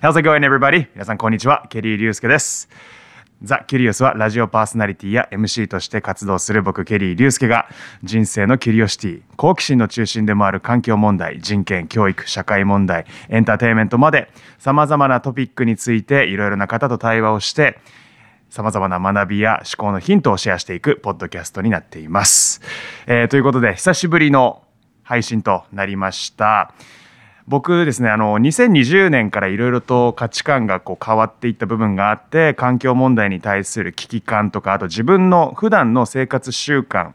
[0.00, 0.86] How's it going, everybody?
[0.94, 1.66] 皆さん、こんにちは。
[1.70, 2.68] ケリー・リュウスケです。
[3.42, 7.68] ザ・キュリオスはラジオパーソナリティや MC として活動する僕、ケリー・リュウスケが
[8.04, 14.30] 人生のキュリオシティ、好奇心の中心でもある環境問題、人権、教育、社会問題、エンターテインメントまで
[14.60, 17.80] 様々なトピックについていろいろな方と対話をして、
[18.50, 22.60] 様々な学びや思考のヒントをシェアしていくポッドキャストになっています。
[23.08, 24.62] えーということで、久しぶりの
[25.02, 26.72] 配信となりました。
[27.48, 37.14] 僕ですねあの2020年からいろいろと価値観がこう変わっていった部分があって環境問題に対する危機感とかあと自分の普段の生活習慣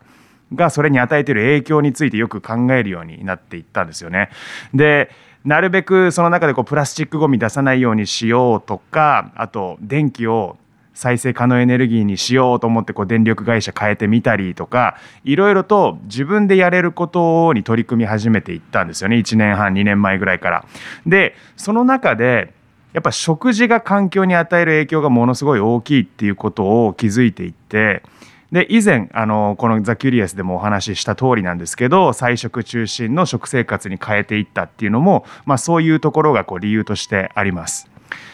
[0.55, 4.31] がそれに与えている影響についてよく考えるようになっていったんですよね。
[4.73, 5.11] で
[5.45, 10.57] なるべくその中でこうプラスチックごみ出さないようにしようとかあと電気を
[10.93, 20.65] 再生可能エネルギーにしようと思ってこう電力会社変えてみたりとかいろいろと自分でやれることに取り組み始めていったんですよね1年半2年前ぐらいから。
[21.05, 22.53] でその中で
[22.93, 28.03] やっぱ食事が環境に与える影響がものすごい大きいっていうことを気づいていって
[28.51, 37.92] で以前あのこの「ザ・キュリアス」でもお話しした通りなんですけど菜食中心の食生活に変えていったっていうのも、まあ、そういうところがこう理由としてあります。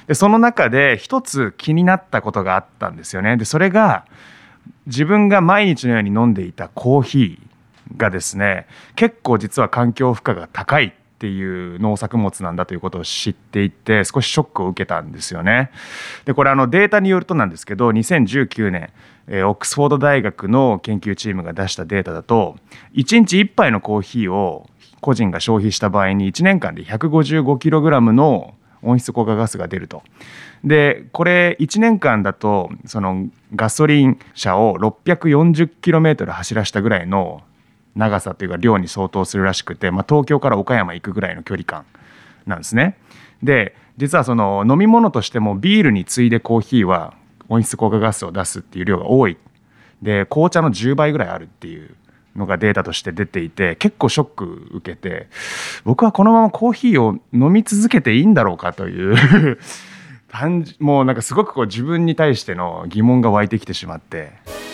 [0.10, 3.38] でその中で一つ気になったことがあったんですよね。
[3.38, 4.06] でそれが
[4.88, 8.66] 自分が毎日のように飲んでいたコーヒーがですね
[8.96, 15.70] 結構実は環境負荷が高いっていう農作物なんだということを知っていて少しショックを受けたんですよね。
[16.26, 18.90] でこれあのデータによるとなんですけど2019年
[19.28, 22.56] えオックスフォード大学の研究チームが出したデータだと
[22.96, 24.68] 1日1杯のコーヒーを
[25.02, 30.04] 個人が消費した場合に1年間で 155kg の温室効果ガスが出ると。
[30.64, 37.44] でこれ1年間だとそのガソリン車を 640km 走らしたぐらいの
[37.96, 41.86] 長さというか量に相当するらしくて、まあ、東京から岡山行くぐらいの距離感
[42.46, 42.98] なんですね。
[43.44, 47.14] で実はその飲み物としてもビールに次いでコーヒーは
[47.50, 49.38] 温室効果ガスを出すっていう量が多い
[50.02, 51.96] で紅茶の10倍ぐらいあるっていう
[52.36, 55.28] のがデータとして出ていて結構ショック受けて
[55.84, 59.58] 僕はこのままコーヒーを飲み続けていいんだろうかという
[60.80, 64.32] もうなんかすごくこう自分に対しての疑問が湧いてきてしまって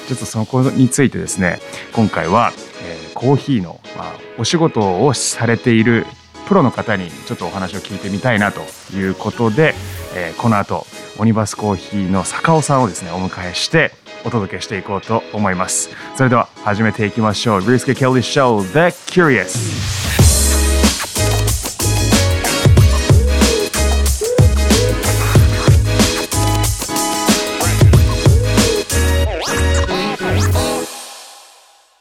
[0.07, 1.59] ちょっとそこについてですね
[1.93, 2.51] 今回は、
[2.83, 6.05] えーコーヒーの、まあ、お仕事をされている
[6.49, 8.59] プロの方にちょっとお話を聞いてみたいなと
[8.93, 9.73] いうことで、
[10.17, 10.85] えーこの後
[11.17, 13.93] オニバスコーヒーの坂尾さんをですねお迎えして
[14.25, 15.89] お届けしていこうと思います。
[16.15, 17.61] それでは始めていきましょう。
[17.61, 19.95] R i s k Kelly Show The Curious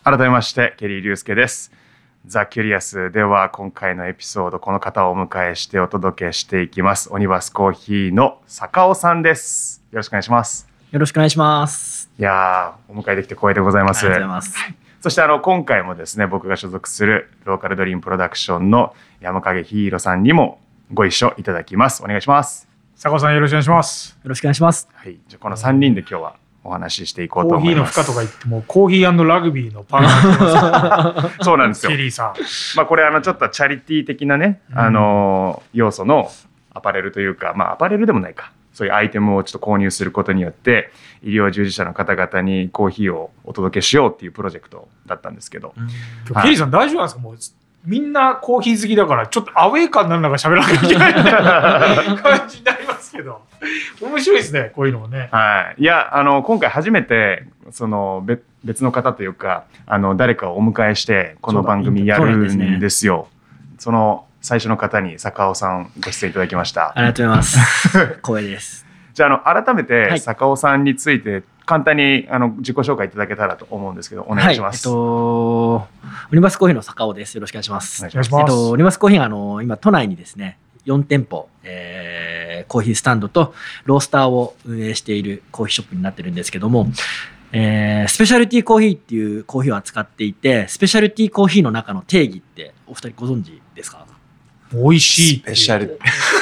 [0.05, 1.73] 改めましてケリー龍介です
[2.27, 7.13] ザ・キュリアスでは今回のエピソードこの方をお迎えしてお届けしていきます。
[7.13, 9.83] オニバスコーヒーの坂尾さんです。
[9.93, 10.74] よろしくお願いします。
[10.95, 12.09] よろしくお願いします。
[12.21, 14.57] いやーお迎えできて光栄でございありがますとうございます。
[15.01, 20.61] そしてあの今回もですね僕が所属するローカルドリームプロダクションの山影ヒーロさんにも
[20.93, 24.17] ご一緒いただきますお願いします坂尾さんよろしくお願いします。
[24.23, 24.89] よろしくお願いします。
[24.95, 32.35] はいじゃあこの3人で今日はお話ししていこうとコーヒーの思います負荷とか言ってもコーヒーラグビーのパーナーそうなんですよケリーさん。
[32.77, 36.31] まあこれあのちょっとチャリティー的なね、あのー要素の
[36.73, 40.91] アパレルというかまあアパレルでもないかそういうアイテムをちょっと購入することによって
[41.23, 45.73] 医療従事者の方々にコーヒーをお届けしようっていうプロジェクトだったんですけど、
[46.29, 47.21] 今日ケリーさん大丈夫なんですか？
[47.21, 47.37] もう
[47.87, 53.43] みんなコーヒー好きだからちょっとアウェー感になる中喋らなきゃいけないみたいな 感じになりますけど。
[54.03, 55.29] 面白いですねこういうのもね。
[55.33, 63.29] はい、いやあの今回初めてその別別の方というかあの誰かをお迎えしてこの番組やるんですよ。
[63.79, 66.93] その最初の方に坂尾さんご出演いただきました。
[66.95, 67.59] ありがとうございます。
[68.23, 68.85] 光栄です。
[69.15, 74.87] じゃああの改めはてい坂尾さんについて簡単にあの自己紹介いただけたらと思うんですけどお願いします。
[74.87, 75.89] はい、えっと、オ
[76.33, 77.35] ニバスコーヒーの坂尾です。
[77.37, 78.01] よろしくお願いします。
[78.01, 78.37] お願いします。
[78.39, 83.55] えっと、オニバスコーヒーがあの今都内にですね、4店舗、えーコーヒースタンドと
[83.85, 86.89] ロースターを運営しているコーヒーショップになってるんですけども、
[87.53, 94.05] えースペシャルティーコーヒーっていうコーヒーを扱っていて、スペシャルティーコーヒーの中の定義ってお二人ご存知ですか？
[94.73, 95.99] 美味しいスペシャル。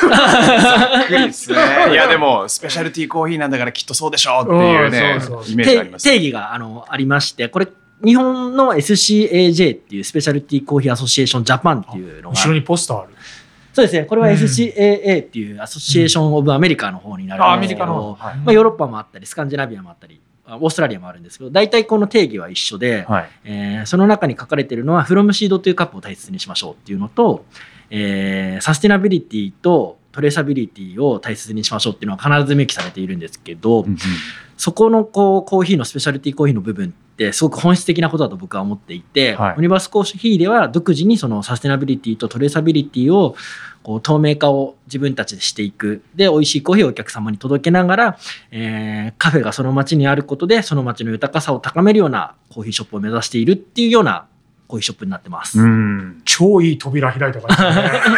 [0.08, 1.56] ざっくりですね。
[1.92, 5.52] いやでもスペシャルティーコーヒーなんだからきっとそうでしょうっていうねうんそうそうそう。
[5.52, 6.02] イメージがあります。
[6.04, 7.68] 定義があのありましてこれ
[8.04, 13.14] 日本の SCAJ っていうスペシャルティーコーヒーアソシエーションジャパンっていうのが後ろにポスターある。
[13.72, 14.04] そうですね。
[14.04, 14.34] これはうん。
[14.34, 23.28] SCAA っていうアソシエーション・オブ・アメリカの方になあアメリるんですけど、まあ、ヨーロッパもあったりスカンジナビアもあったりあオーストラリアもあるんですけど大体この定義は一緒で、はい。
[23.44, 27.44] えーその中に書かれてるのは「フロムシードというカップを大切にしましょうっていうのと、
[27.94, 33.98] えーサスティナビリティとトレーサビリティを大切にしましょうっていうのは必ず明記されているんですけど、うんうん
[34.62, 39.54] そこのこうコーヒーのスペシャルティーコーヒーの部分ってすごく本質的なことだと僕は思っていて、はい。
[39.56, 43.34] ユニバースコーヒーでは独自にそのサステナビリティとトレーサビリティを
[43.82, 46.04] こう透明化を自分たちでしていく。
[46.14, 48.18] で美味しいコーヒーをお客様に届けながら、
[48.52, 54.26] えーカフェがその街にあることでその街の豊かさを高めるようなコーヒーショップを目指しているっていうような
[54.72, 55.60] コーヒーショップになってます。
[55.60, 57.90] うん超いい扉開いた感じね。
[57.92, 58.08] あ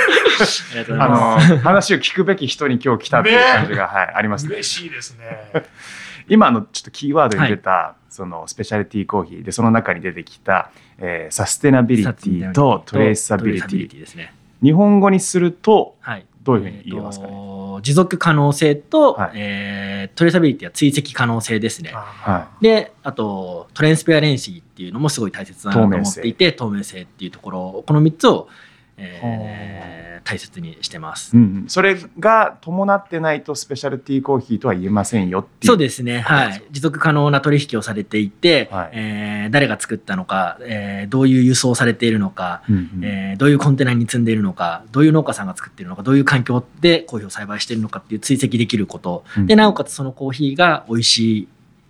[0.73, 4.55] りがとうございまあの話を聞くべき人に今日来たっていう感じが、はい、ありますね。
[4.55, 5.65] 嬉しいですね。
[6.29, 14.33] 今のちょっとキーワードに出た、そのスペシャリティコーヒーでその中に出てきた、えーサステナビリティとトレーサビリティですね。
[14.63, 16.27] 日本語にするとはい。
[16.45, 19.33] どういうふうに言えますかね、えーと持続可能性と、はい。
[19.35, 21.91] えートレーサビリティは追跡可能性ですね。
[21.95, 27.03] あはで、あと、トレンスペアレンシーっていうのもすごい大切だなと思っていて、透明性。
[27.03, 28.49] っていうところ、この3つを、
[28.97, 31.37] えー大切にしてます。
[31.37, 31.39] い。
[31.39, 35.73] うんうん、それが伴ってないとスペシャルティコーヒーとは言えませんよっていう。
[35.73, 36.63] そうですね、はい。
[36.71, 38.91] 持続可能な取引をされていて、はい。
[38.95, 43.05] えー誰が作ったのか、えーどういう輸送されているのか、うんうん。
[43.05, 49.47] えーどういうコンテナに積んでいるのか、どういう農家さんが作っているのか、どういう環境でコーヒーを栽培しているのかっていう追跡できること、うん。
[49.47, 51.49] でなおかつそのコーヒーが美味しい。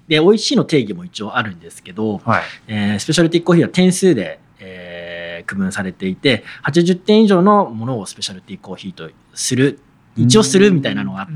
[0.09, 2.43] で、美味しいの定義も一応あるんですけど、はい。
[2.67, 4.94] えースペシャルティックコーヒーは点数で、えー
[5.45, 9.81] 区分されていて、80点以上のものをスペシャルティックコーヒーとする、
[10.17, 11.27] 一応するみたいなのがあっ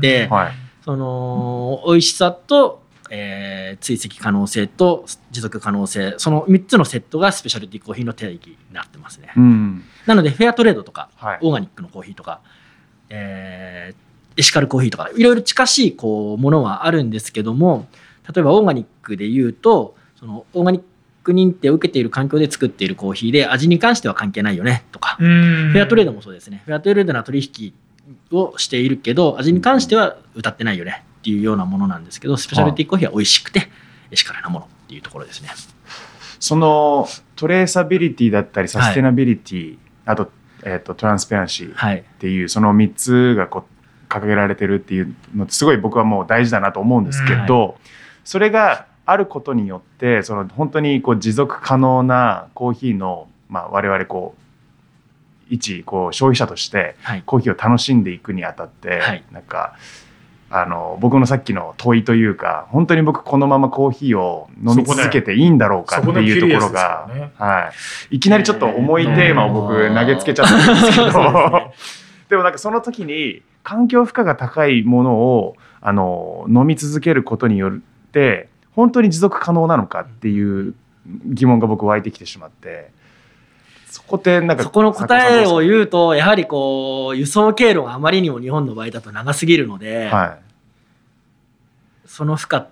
[0.00, 0.52] て、ではい。
[0.84, 9.82] その美味しさと、えー追跡可能性と持続可能性その3つのセットがスペシャルティコーヒーの定義になってますね、うん。
[10.06, 11.38] なのでフェアトレードとかはい。
[11.42, 12.40] オーガニックのコーヒーとか、
[13.08, 14.04] えー
[14.36, 17.86] エシカルコーヒーとかいろいろ近しいこうものはあるんですけども
[18.34, 20.86] 例えばオーガニックで言うとそのオーガニック
[21.32, 26.62] 認定を受けている環境で作っているコーヒーで味に関しては関係ないよねとか、フフェアトレードもそうですね。
[26.66, 27.74] フェアトレードな取引
[28.32, 33.68] をしているけど、味に関しては歌ってないよねっていうようなものなんですけど、スペシャルティコーヒーは美味しくて、
[34.10, 35.48] エシカルなものっていうところですね。
[36.38, 40.30] そのトレーサビリティだったりサステナビリティ、あと,、
[40.62, 42.04] えー、とトランスペアンシーっはい。
[42.18, 47.78] ていうその3つがこう掲げられてるっていうのってすごい僕はもう大事だなと思うんですけど、
[48.24, 54.40] それがあることによってその本当にこう持続可能なコーヒーの、まあ、我々こう
[55.50, 57.22] 一こう消費者としてはい。
[57.24, 59.24] コーヒーを楽しんでいくにあたって、はい。
[59.30, 59.76] なんか
[60.50, 67.72] あの僕のさっきの問いというか本当に僕このままコーヒーを飲み続けていいんだろうかっていうところが、ねは
[68.10, 71.10] い、いきなりちょっと重いテーマを僕投げつけちゃったんですけど、
[72.30, 77.78] でもなんかその時に環境負荷が高いものをあの飲み続けることによっ
[78.12, 80.74] て本当に持続可能なのかっていう
[81.26, 82.90] 疑問が僕湧いてきてしまって
[83.86, 90.38] そこってなんかそこの答えをう言うと、やはりこう、輸送経路があまりにも日本の場合だと長すぎるので、は
[92.04, 92.66] その負荷っ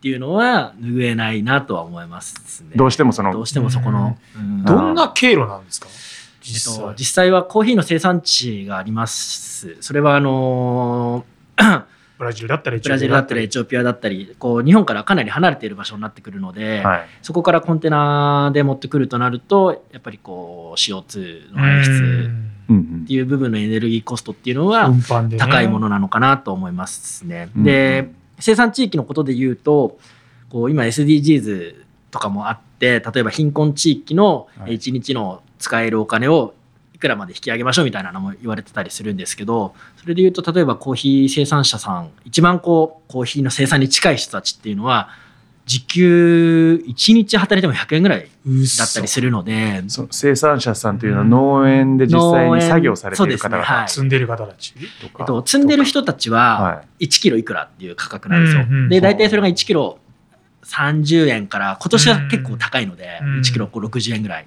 [0.00, 2.70] ていうのは拭えないなとは思いますね。
[2.74, 4.64] い、どうしてもそのどうしてもそこの、うん。
[4.64, 5.88] どんな経路なんですか？
[5.88, 5.94] えっ
[6.40, 6.82] 実際。
[6.82, 9.76] と、実際はコーヒーの生産地があります。
[9.82, 11.82] それはあのー
[12.18, 12.80] ブラジルだったり。
[12.80, 17.08] ブラジルだったりエチオピアだったりこう日本からかなり離れている場所になってくるので、はい。
[17.22, 22.76] そこからコンテナで持ってくるとなるとやっぱりこう CO2 の排出うん。
[22.76, 24.92] うんっていう部分のエネルギーコストっていうのは
[25.38, 27.48] 高いものなのかなと思いますね。
[27.56, 27.64] うん。
[27.64, 29.98] で生産地域のことで言うと
[30.50, 31.74] こう今 SDGs
[32.10, 34.74] とかもあって例えば貧困地域のはい。
[34.74, 36.54] 1日の使えるお金を
[36.98, 45.08] いくらまで引き上げましょうみたいなのも言われてたりするんですけどそれで言うと例えばコーヒー生産者さん一番こうコーヒーの生産に近い人たちっていうのは
[45.64, 53.58] 時給1日働いても100円ぐらいだったりするので生産者さんというのは農園で実際に作業されている方々。
[53.58, 53.64] ね。
[53.64, 53.88] はい。
[53.88, 58.62] 積んでる方たちとか、えっと、積んでる人たちはは1キロいくらっていう価格なんですよ。
[58.62, 59.98] うんうんで大体それが1キロ
[60.64, 63.40] 30円から今年は結構高いので、うん。
[63.40, 64.46] 1キロこう60円ぐらい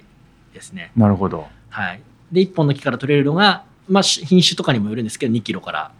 [0.52, 0.90] ですね。
[0.96, 1.46] い、なるほど。
[1.70, 5.92] はい、で1本の木から取れるのが、まあ、し品種とかにもよるんですけど2キロから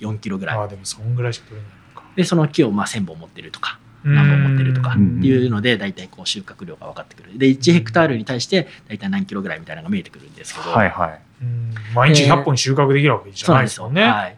[0.00, 0.56] 4キロぐらい。
[0.56, 2.06] ああでもそんぐらいしか取れないのか。
[2.16, 7.36] でその木をまあ1000本持ってるとか何本持ってるとかうんっていうので大体こう収穫量が分かってくる。
[7.36, 11.20] で1ヘクタールに対して大体何キロぐらいみたいなのが見えてくるんですけど、はいはい。
[11.42, 11.74] うん。
[11.94, 14.02] 毎日100本収穫できるわけじゃそうないんですもんね。
[14.02, 14.36] はい。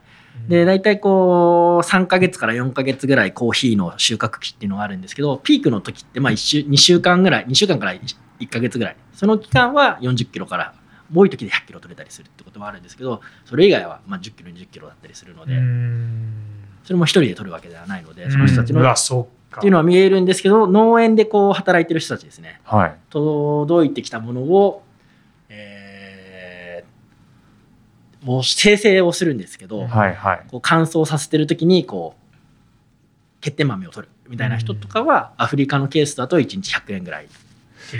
[0.49, 8.97] で大体こう3ヶ月から4ヶ月ぐらいコーヒーの収穫期っていうのがあるんですけどピークの時ってまあ1週2週間ぐらい2週間から1ヶ月ぐらい。
[9.13, 10.75] その期間は40キロから
[11.15, 16.33] 多い時で100キロ取れたりするってこともあるんですけどそれ以外はまあ10キロ20キロだったりするので、うん。
[16.85, 19.27] それも一人で取るわけではないのでその人たちのっ
[19.61, 22.61] ていうのは見えるんですけど農園でこう働いてる人たちですね。
[22.65, 22.97] はい。
[23.11, 24.83] 届いてきたものを、
[25.49, 25.93] えー
[28.23, 30.45] もう生成をするんですけど、はいはい。
[30.49, 32.23] こう乾燥させてる時にこう
[33.45, 37.29] 欠点豆を取るみたいな人とかは、アフリカのケースだと1日100円ぐらい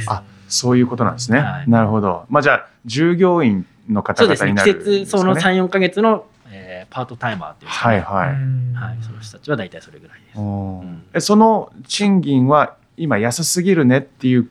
[0.07, 1.71] あそういうことなんですね、はい。
[1.71, 2.27] なるほど。
[2.29, 4.99] まあじゃあ従業員の方々になるんですかね。
[4.99, 8.27] 節その34か月の、えーパートタイマーっていうねはいはい、
[8.75, 10.39] はい、その人たちは大体それぐらいです。
[10.39, 11.03] うん。
[11.15, 14.51] えその賃金は今安すぎるねっていう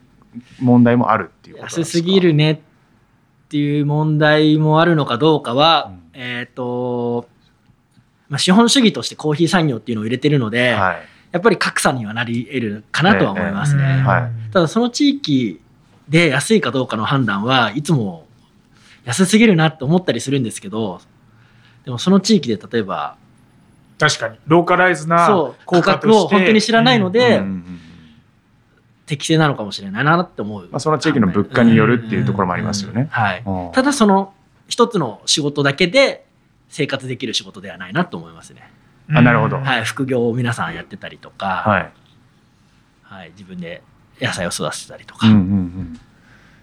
[0.59, 1.81] 問題もあるっていうことですか？
[1.81, 2.59] 安すぎるねっ
[3.49, 6.19] ていう問題もあるのかどうかは、うん。
[6.19, 7.27] えっ、と、
[8.29, 13.83] まあ、資本主義としてコーヒー産業っていうのを入れてるので、はいやっぱり格差にはなり得るかなとは思いますね。
[13.83, 14.19] ええは
[14.49, 14.51] い。
[14.51, 15.61] ただその地域
[16.09, 18.25] で安いかどうかの判断はいつも
[19.05, 20.99] 安すぎるなって思ったりするんですけど
[21.85, 23.15] でもその地域で例えば
[23.97, 24.37] 確かに。
[24.47, 27.77] ローカライズな価格を本当に知らないのでうんうんうん
[29.07, 33.09] 適正なのかもしれないなって思う、まあ、その地域の物価によるっていうところもありますよね。
[33.11, 33.71] はい、うん。
[33.73, 34.33] ただその
[34.69, 36.25] 一つの仕事だけで
[36.69, 39.57] 生活できる仕事ではないなと思いますね、うんあなるほど。
[39.57, 41.91] はい、副業を皆さんやってたりとか、はい。
[43.03, 43.81] はい、自分で
[44.19, 45.99] 野菜を育てたりとか、うんうんうん、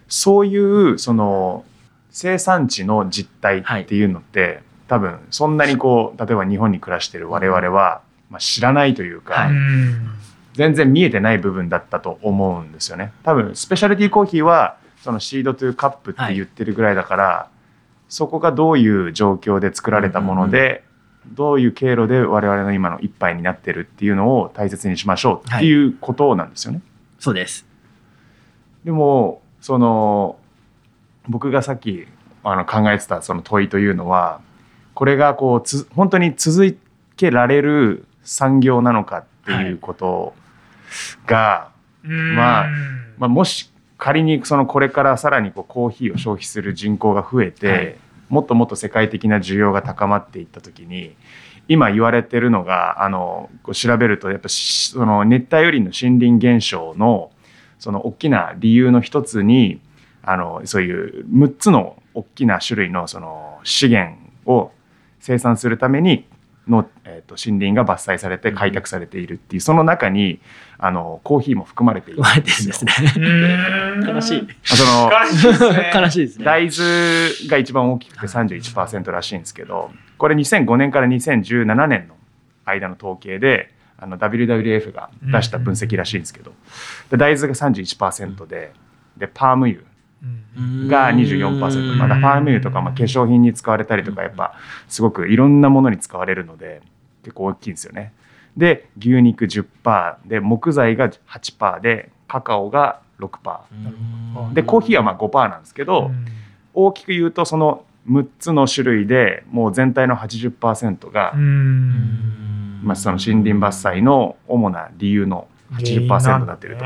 [0.07, 1.63] そういうその
[2.09, 9.49] 生産地の実態っていうのって、多分そんなにこう例えば日本に暮らしてる我々は、まあ、知らないというか、はい。
[9.51, 10.09] うん
[10.59, 13.13] 全然見えてない部分だったと思うんですよね。
[13.23, 17.49] 多分スペシャルティーコーヒーはそのシードトゥーカップって言ってるぐらいだから、
[18.09, 20.83] そこがどういう状況で作られたもので、
[21.27, 26.81] どういう経路で我々の今の一杯になってるっていうのを大切にしましょうっていうことなんですよね。
[27.19, 27.65] そうです。
[28.83, 30.37] でもその
[31.27, 32.07] 僕がさっき
[32.43, 34.41] あの考えてたその問いというのは
[34.93, 36.77] これがこうつ本当に続
[37.17, 40.33] けられる産業なのかっていうこと
[41.25, 41.71] が、
[42.03, 42.67] うんまあ
[43.17, 47.95] まあ、もし仮にそのこれからさらにこうコーヒーを消費する人口が増えて、はい
[48.29, 51.15] もっともっと世界的な需要が高まっていった時に
[51.67, 57.31] 今言われてるのがあのこう調べるとやっぱその熱帯雨林の森林減少の
[57.77, 59.79] その大きな理由の一つに
[60.21, 64.71] あのそういう6つの大きな種類のその資源を
[65.19, 66.25] 生産するために
[66.69, 70.39] の、えー、と森林が伐採されて開拓されているっていうその中に
[70.77, 72.93] あのコーヒーも含まれているんですね。
[73.17, 74.07] うん。
[74.07, 74.47] 悲しい。
[74.63, 75.11] その
[75.93, 76.45] 悲しいですね。
[76.45, 82.15] 大豆が一番大きくて31%らしいんですけどこれ2005年から2017年の
[82.65, 86.53] 間の統計であの WWF が出した分析らしいんですけど
[87.09, 88.73] で大豆が31%で
[89.17, 89.88] でパーム油うん
[90.87, 94.53] が24%まだパーム油とかまあ化粧品に使われたりとかやっぱ
[94.87, 96.81] すごくいろんなものに使われるので
[97.23, 98.13] 結構大きいんですよね。
[98.57, 103.59] で牛肉10%で木材が8%でカカオが6%
[104.45, 104.53] うん。
[104.53, 106.25] でコーヒーはまあ5%なんですけど、うん。
[106.73, 112.81] 大きく言うとその6つの種類でもう全体の80%が、うん。
[112.83, 116.85] まあ、その森林伐採の主な理由の80%になってると。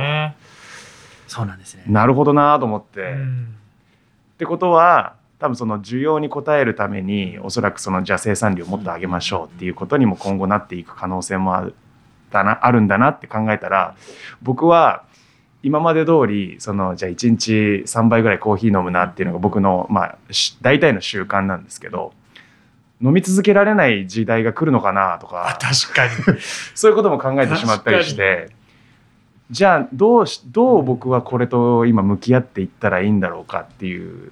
[1.24, 1.84] ねそうなんですね。
[1.88, 3.56] なるほどなと思って、っうん。
[4.38, 11.76] てことは多分その需要に応えるためにおそらくそのじゃあ生産量をもっと上げましょうっていうことにも今後なっていく可能性もある
[12.32, 13.96] だなあるんだなって考えたら
[14.42, 15.04] 僕は
[15.62, 17.52] 今まで通りそのじゃあ1日
[17.86, 22.14] 3杯ぐらいコーヒー飲むなっていうのが僕のまあし大体の習慣なんですけど
[23.02, 26.40] 飲み続けられない時代が来るのかなとあか確かに。
[26.74, 28.50] そういうことも考えてしまったりして
[29.52, 34.32] じゃあどうしどう僕はこれと今向き合っていったらいいんだろうかっていう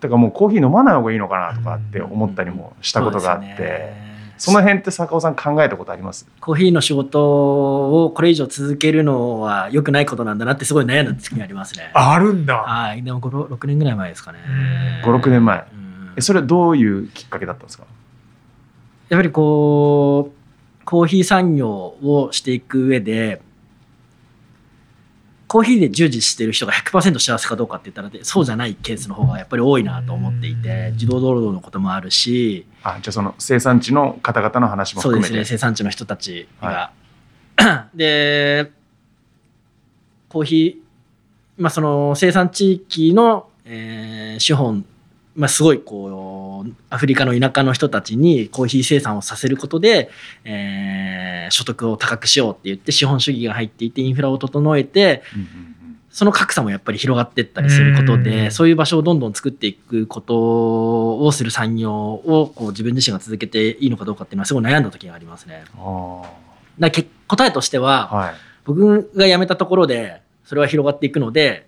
[0.00, 3.46] だからもうコーヒー飲まない方がいいのかなとかって思ったりもしたことがあって。
[3.46, 6.26] そうですねその辺って坂尾さん考えたことあります？
[6.40, 11.90] コーヒーの仕事をこれ以上続けるのは良くないことなんだなってすごい悩んだ時がありますね。
[11.92, 14.38] あるんだはい、でも5 6年ぐらい前ですかね。
[15.04, 17.84] うん5 6年前うんえそれはどういうきっかけだったんですか？
[19.10, 23.42] やっぱりこうコーヒー産業をしていく上で
[25.50, 35.36] コーヒーで従事してる人が100%幸せかどうかって言ったらそうじゃないケースの方がやっぱり多いなと思っていて自動労働のこともあるしあじゃあその生産地の方々の話もそう含めて。
[35.40, 36.92] ですね生産地の人たちが。
[37.92, 38.70] で
[40.28, 44.84] コーヒー、まあ、その生産地域の、えー資本、
[45.40, 50.10] まあ、すごいこうアフリカの田舎の人たちにコーヒー生産をさせることで、
[50.44, 55.22] えー所得を高くしようって言って資本主義が入っていてインフラを整えて
[56.10, 65.64] その格差もやっぱり広がっていったりすることうんでそういう場所をどんどん作っていくことをする産業をこう自分自身が続けていいのかどうかっていうのはすごい悩んだ時がありますね。
[65.76, 66.22] あ
[66.78, 66.90] だ
[67.26, 68.34] 答えとしては、ーはい。
[68.64, 71.66] 僕が辞めたところでそれは広がっていくので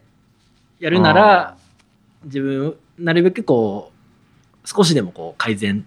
[0.79, 1.57] やるなら
[2.25, 3.93] 自分なるべくこ
[4.64, 5.85] う少しでもこう改善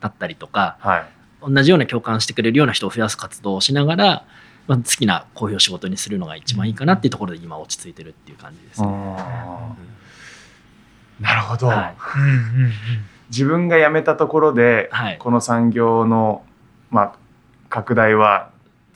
[0.00, 1.18] だったりとかはい。
[1.40, 4.24] 同じような共感してくれるような人を増やす活動をしながら、
[4.66, 8.88] まあ、好きなコーヒーを仕事にするのが一番いいかなっていうところで今落ち着いてるっていう感じですね。
[11.20, 11.96] なるほど、はい。
[12.16, 12.72] うんうんうん。
[13.30, 15.18] 自分が辞めたところで、はい。
[15.18, 16.44] この産業の、
[16.90, 17.12] まあ、
[17.68, 18.50] 拡大は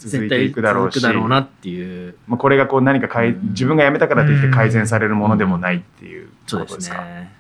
[0.09, 7.03] 続いていくだろうし絶対続くだろうなっていうまあ、これがこう何か改自分が辞めたからといって改善されるものでもないっていうそうでことですすか。
[7.03, 7.33] ね。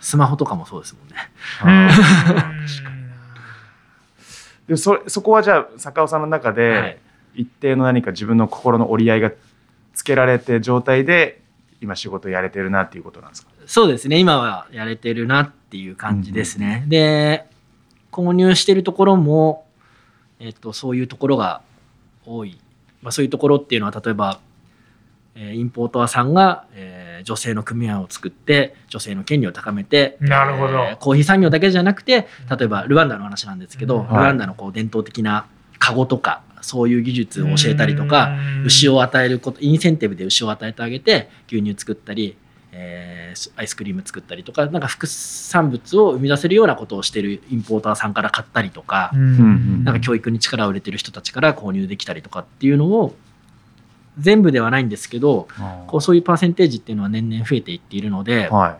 [0.00, 1.14] スマホとかもそうですもんね。
[1.60, 3.04] あーうん
[4.68, 6.98] でそそこはじゃあ坂尾さんの中で、はい
[7.36, 9.32] 一定の何か自分の心の折り合いが
[9.92, 11.42] つけられて状態で
[11.80, 13.50] 今仕事やれてるなっていうことなんですか？
[13.66, 14.20] そうですね。
[14.20, 16.84] 今はやれてるなっていう感じですね。
[16.86, 17.44] で、
[18.12, 19.63] 購入してるところも、
[20.40, 21.62] えっと、そういうところが
[22.26, 22.58] 多い。
[23.02, 24.40] まあ、そういうところっていうのは、例えば、
[25.36, 30.74] えーインポーターさんが、えー女性の組合を作って女性の権利を高めてなるほど。
[30.84, 34.08] えーコーヒー産業だけじゃなくて例えばルワンダの話なんですけど、うん。
[34.08, 35.46] ルワンダのこう伝統的な
[35.78, 42.36] カゴとかそういう技術を教えたりとか、牛を与えることインセンティブで牛を与えてあげて牛乳作ったり、
[42.76, 43.14] えー
[43.56, 53.14] アイスクリーム作ったりとかなんか副産物を生み出せるようなことをしてるインポーターさんから買ったりとか、なんか教育に力を入れてる人たちから購入できたりとかっていうのを
[54.18, 55.48] 全部ではないんですけど
[55.88, 58.78] こうそういうパーセンテージっていうのは年々増えていっているので、は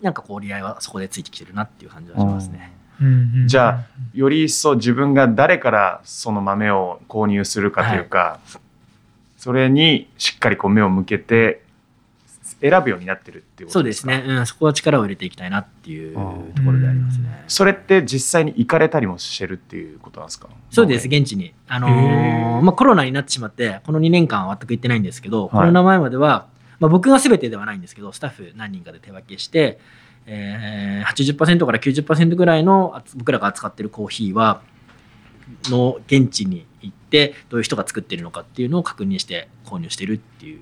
[0.00, 2.72] なんかこう折り合いはそこでついてきてるなっていう感じはしますね。
[3.00, 3.48] うん。
[3.48, 3.84] じゃ
[4.14, 8.40] い、より一層自分が誰からその豆を購入するかというか、
[9.36, 11.61] それにしっかりこう目を向けて
[12.62, 13.72] 選ぶようになってるっていうことでか？
[13.72, 17.44] そうですすね、うん、そこは力を入れていきたいなっていうところでありますね。
[17.48, 20.48] それって実際に行かれたりもしてるっていうことなんですか？
[20.70, 21.54] そうです、現地に。
[21.68, 22.60] あのへー。
[22.60, 25.50] ーまあ、コロナになってしまって、この2年間は全く行ってないんですけど、い。
[25.50, 26.46] コロナ前までは、
[26.78, 29.78] まあ、僕が全てではないんですけど、スタッフ何人かで手分けして、
[30.26, 34.62] えー、80%から90%ぐらいのあつ僕らが扱ってるコーヒーは、
[35.64, 40.60] の現地に行って、どういう人が作ってるのかっていうのを確認して購入してるっていう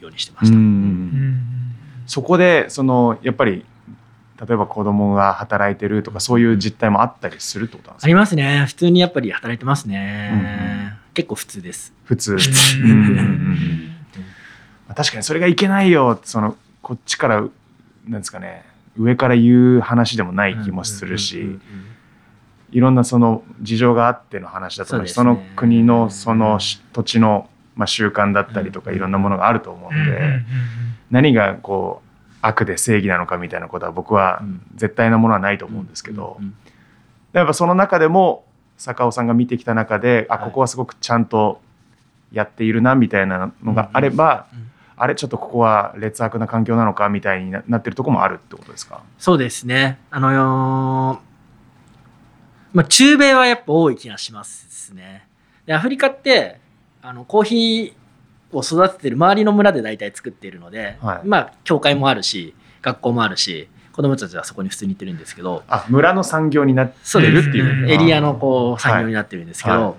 [0.00, 0.56] ようにしてました。
[0.56, 1.46] うんうん
[2.06, 3.64] そこでそのやっぱり
[4.40, 8.06] 例えば子供が働いてるとかそういう実態もあったりするってことなんですか？
[8.06, 8.64] ありますね。
[8.66, 10.96] 普通にやっぱり働いてますね。
[11.14, 11.92] 結構普通です。
[12.04, 12.32] 普通。
[12.34, 12.38] うん。
[12.38, 12.90] うん。
[12.90, 12.98] うん
[14.88, 17.44] うん確かにそれがいけないよそのこっちから
[18.08, 18.64] なんですかね。
[18.98, 21.60] 上から言う話でもない気もするし、うんうんうんうん
[22.72, 28.96] いろんなその事情があっての話だと思うしその国のそのし土地の、まあ、習慣だったりとかうん。
[28.96, 30.42] いろんなものがあると思うので、
[31.10, 32.08] 何がこう
[32.42, 34.60] 悪で正義なのかみたいなことは僕はうん。
[34.74, 36.38] 絶対なものはないと思うんですけど、
[37.32, 38.44] やっぱその中でも
[38.76, 40.44] 坂尾さんが見てきた中で、あはい。
[40.44, 41.62] ここはすごくちゃんと
[42.32, 44.46] やっているなみたいなのがあれば、
[44.96, 49.00] あれちょっとここは劣悪な環境なのかみたいにななってるところもあるってことですか？
[49.18, 49.98] そうですね。
[50.10, 51.18] あのー
[52.72, 55.26] まあ、中米はやっぱ多い気がしますね。
[55.66, 56.59] で、アフリカって、
[57.02, 61.28] あの、コーヒーを育ててる周りの村で大体作っているので、はい。
[61.28, 67.90] まあ、教会もあるし、学校もあるし、子供たちはそこに普通に行ってるんですけど、あ村の産業になってるっていう、うん。
[67.90, 69.84] エリアのこう産業になってるんですけど、はい。
[69.84, 69.94] はい。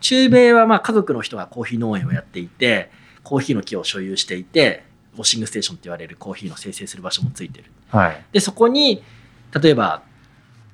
[0.00, 2.90] 中米はまあ家族の人がコーヒー農園をやっていて
[3.24, 7.72] コーヒーの木を所有していてウォッシングステーションって言われるコーヒーの生成する場所もついてる。
[7.88, 8.24] はい。
[8.32, 9.02] でそこに
[9.60, 10.02] 例えば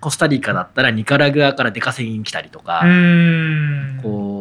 [0.00, 4.00] コスタリカだったらニカラグアから出稼ぎに来たりとか、うん。
[4.02, 4.31] こう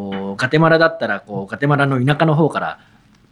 [0.42, 2.80] ガテマラだったらこうガテマラの田舎の方から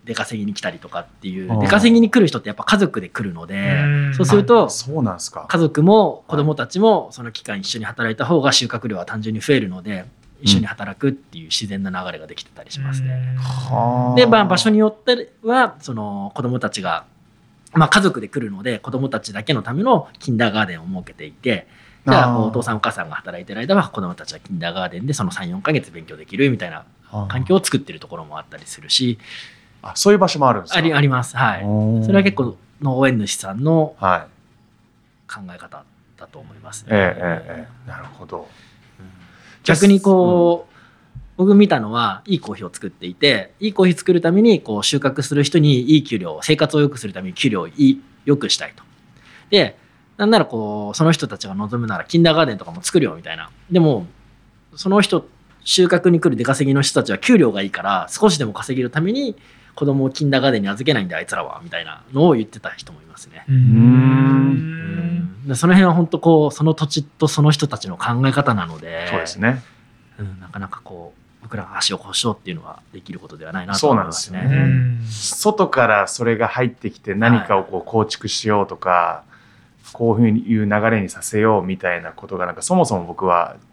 [0.06, 4.14] 出稼ぎに来たりとかっていう出稼ぎに来る人ってやっぱ家族で来るのでうん。
[4.14, 5.48] そうするとあそうなんですか。
[5.50, 10.06] 家族も子供たちもその期間一緒に働いた方が収穫量は単純に増えるので
[10.40, 13.36] 一緒に働くっていう自然な流れができてたりしますね。
[13.38, 14.16] はあ。
[14.16, 17.06] で、まあ、場所によってはその子供たちが、
[17.74, 21.68] まあ、家族で来るので子供たちだけのためのキンダーガーデンを設けていて
[22.08, 29.18] じゃあお父さんお母さんが働いてる間は子供たちはキンダーガーデンでその34ヶ月勉強できるみたいな環境を作ってるところもあったりするし。
[29.82, 30.78] あそういう場所もあるんですか？
[30.78, 31.38] ありあります。
[31.38, 31.62] はい。
[32.04, 35.32] それは結構農園主さんのはい。
[35.34, 35.86] 考え方
[36.18, 36.90] だと思いますね。
[36.92, 37.90] ええええええ。
[37.90, 38.50] なるほど。
[39.64, 40.76] 逆にこう、
[41.38, 48.84] 僕見たのはいいコーヒーを作っていていいコーヒー作るためにこう収穫する人にいい給料生活を良くするために給料をいい良くしたいと。
[49.50, 49.78] で
[50.18, 53.50] なんならこうその人たちが望むならキンダーガーデンとかも作るよみたいな。
[53.72, 54.06] でも
[54.76, 55.26] その人
[55.70, 59.36] 収穫に来る出稼ぎの人たちは給料がいいから少しでも稼げるために
[59.76, 63.46] 子供をキンダーガーデンに預けないんであいつらはみたいなのを言ってた人もいますね。
[63.48, 65.48] ううん。
[65.48, 69.62] でその辺は本当こうその土地とその人たちの考え方なのでそうですね。
[70.18, 74.58] うん、なかなかこう僕らが足をこうしようっていうのはできることではないなとそう思ないんですよますね。
[74.58, 79.24] ね外からそれが入ってきて何かをこう構築しようとか、
[79.94, 83.69] こういう流れにさせようみたいなことがなんかそもそも僕はうん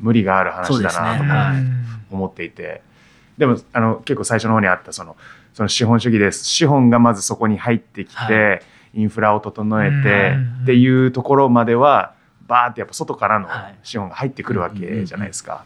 [0.00, 1.26] 無理がある話だなとそうですね。
[1.26, 2.82] もはい思っていて。
[3.38, 5.16] でもあの結構最初の方にあったその
[5.52, 6.44] その資本主義です。
[6.44, 8.60] 資本がまずそこに入ってきて、は
[8.94, 12.14] インフラを整えてうんっていうところまでは
[12.46, 13.78] バーってやっぱ外からのはい。
[13.82, 15.64] 資本が入ってくるわけじゃないですか。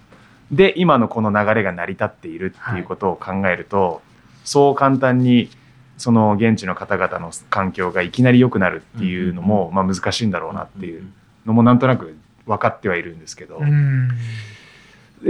[0.50, 4.00] で今のこの流れが成り立っているっていうことを考えると、
[4.44, 5.50] そう簡単に
[5.98, 11.04] その現地の方々の環境がいきなり良くなるっていうのも、まあ、難しいんだろうなっていう
[11.44, 12.16] のもなんとなく
[12.48, 13.60] 分かってはいるんですけど、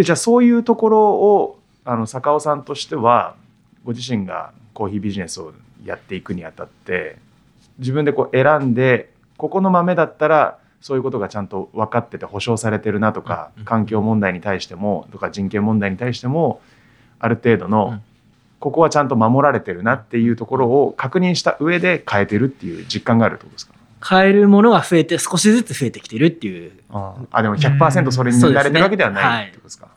[0.00, 3.34] じゃあそういうところをあの坂尾さんとしては
[3.84, 5.52] ご自身がコーヒービジネスを
[5.84, 7.18] やっていくにあたって
[7.78, 13.64] 自分でこう選んでここの豆だったらそういうことがちゃんと分かってて保証されてるなとか、うん。
[13.64, 16.60] 環境問題に対してもとか人権問題に対しても
[17.18, 18.02] ある程度の、うん。
[18.60, 23.74] ここはちゃんと守られてるなっていうところを確認した上で変えてるっていう実感があるってことですか？
[24.00, 29.88] 買えるものが増えて少しずつ増えてきてるっていう、あでも100%それに慣れてるわけではないってことですか、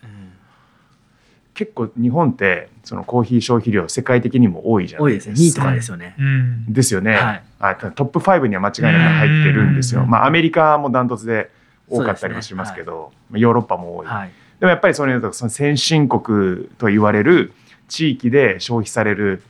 [1.54, 5.30] 結構日本ってそのコーヒー消費量世界的にも多いじゃな多いいでか。
[5.30, 6.74] ですすね2位とかですよね、うん。
[6.74, 7.44] ですよね、はい。
[7.60, 10.02] あトップ5には間違いなく入ってるんですよ。
[10.02, 10.10] うん。
[10.10, 11.52] まあアメリカもダントツで
[11.90, 14.08] 多かったりもしますけど、まあヨーロッパも多い。
[14.08, 14.32] はい。
[14.60, 17.54] でもやっぱりそれだとその先進国と言われる
[17.88, 19.44] 地域で消費される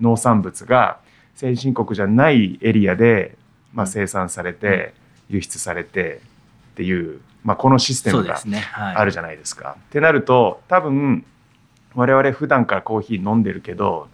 [0.00, 0.98] 農産物が
[1.34, 3.36] 先進国じゃないエリアで、
[3.76, 4.94] まあ、生産されて
[5.28, 6.22] 輸出されて
[6.72, 8.40] っていう、まあ、このシステムが
[8.74, 9.76] あるじゃないですか。
[9.78, 11.24] ってなると多分
[11.94, 14.08] 我々普段からコーヒー飲んでるけど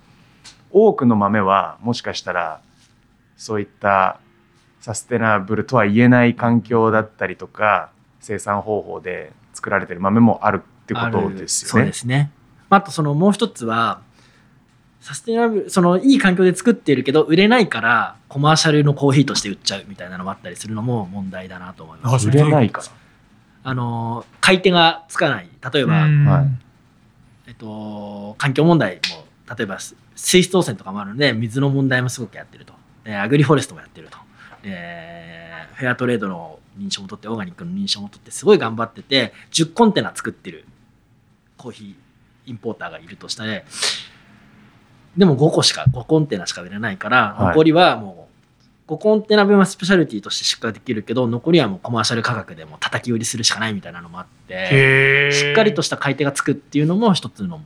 [0.73, 2.61] 多くの豆はもしかしたら
[3.37, 4.19] そういった
[4.81, 11.93] サステナブルとは言えない環境だったりとか生産方法で作られてる豆もあるってことですそうよね。
[11.93, 12.33] ですね。
[12.69, 14.01] あとそのもう一つは
[15.03, 22.29] サステナブルそのいい環境で作っているけど売れないからコマーシャルのコーヒーとして売っちゃうみたいなのもあったりするのも問題だなと思います。
[22.29, 22.87] あ売れないから。
[23.65, 25.49] あの買い手がつかない。
[25.73, 26.07] 例えば、
[27.49, 32.73] えっと、環境問題も例えばす水質汚染とかもあるので水の問題もすごくやってると。
[33.03, 34.19] でアグリフォレストもやってると。
[34.63, 40.65] でフェアトレードの認証も取ってオーガニックの認証も取ってすごい頑張ってて10コンテナ作ってる
[41.57, 43.65] コーヒーインポーターがいるとしたら
[45.17, 48.29] でも5個しか5コンテナしか売れないからはい残りはも
[48.89, 55.31] う5コンテナ分はスペシャルティとして出荷できるけど残りはもうコマーシャル価格でもう叩き売りするしかないみたいなのもあって。
[55.33, 57.61] しっかりとした買い手がつくっていうのも一つの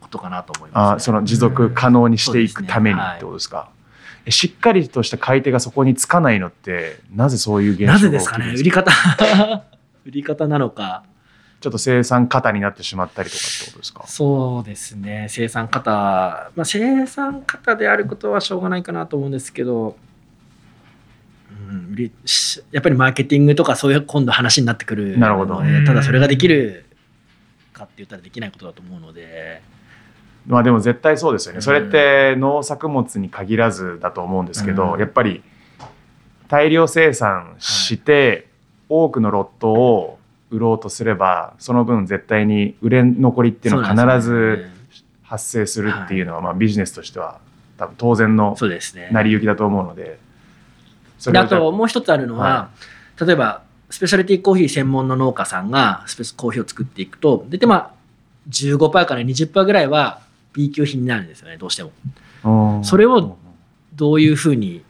[0.00, 0.96] ことかなと思います、ね。
[0.96, 3.70] あその持続可能にしていくためにってことですか？
[4.26, 8.54] えしっかりとした買い手がそこにつかないのってなぜそういう現象がな起きるんぜですかね？
[8.56, 8.92] 売り方
[10.06, 11.04] 売り方なのか
[11.60, 14.06] ちょっと生産過多になってしまったりとかってことですか？
[14.06, 15.26] そうですね。
[15.28, 19.96] 生産方、まあ、生産方であることはしょうがないかなと思うんですけど、
[21.50, 21.94] うん、
[22.72, 25.60] やっぱりマーケティングとかそういう今度話になってくるなるほど。
[25.86, 26.86] ただそれができる
[27.74, 29.60] かって言ったらできないことだと思うので。
[30.46, 31.56] まあでも絶対そうですよね。
[31.56, 31.62] うん。
[31.62, 34.98] それって農作物に限らずだと思うんですけど、うん。
[34.98, 35.42] やっぱり
[36.48, 38.48] 大量生産して
[38.88, 40.18] 多くのロットを
[40.50, 44.66] 売ろうとすればその分絶対に売れ残りっていうのは必ず
[45.22, 47.38] 発生するっていうのはまあビジネスとしては
[47.78, 49.08] 多分当然のそうですね。
[49.12, 50.18] 成り行きだと思うので。
[51.18, 52.70] それをじゃともう一つあるのは、
[53.18, 57.94] は例えばスペシャルティーコーヒー専門の農家さんがスペシコーヒーを作っていくとででまあ
[58.48, 60.20] 15%から20%ぐらいは
[60.54, 61.92] B 級品になるんですよねどうしても。
[62.42, 63.36] うんそれを
[63.94, 64.82] どういうふうに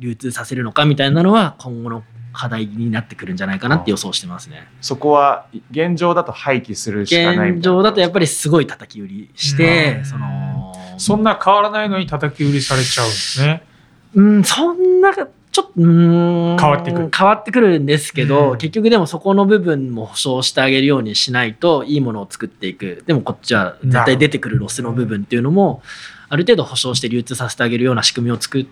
[0.00, 2.02] 流通させるのかみたいなのは今後の
[2.32, 4.66] 課題になってくるんじゃないかなって予想してますね。
[4.80, 10.04] そこは現状だと廃棄するしかないみたいな現状だとやっぱりすごい叩き売りして、うん。
[10.04, 13.62] そのそんな変わらないのに叩き売りされちゃうんですね。
[14.14, 17.10] うん、そんな、ちょっと、うーん変わってくる。
[17.16, 18.58] 変わってくるんですけど、うん。
[18.58, 23.02] 結局でもそこの部分も保証してあげるようにしないと、いいものを作っていく。
[23.06, 25.82] でもこっちは絶対出てくるロスの部分っていうのも、
[26.28, 28.66] ある程度保証して流通させてあげるような仕組みを作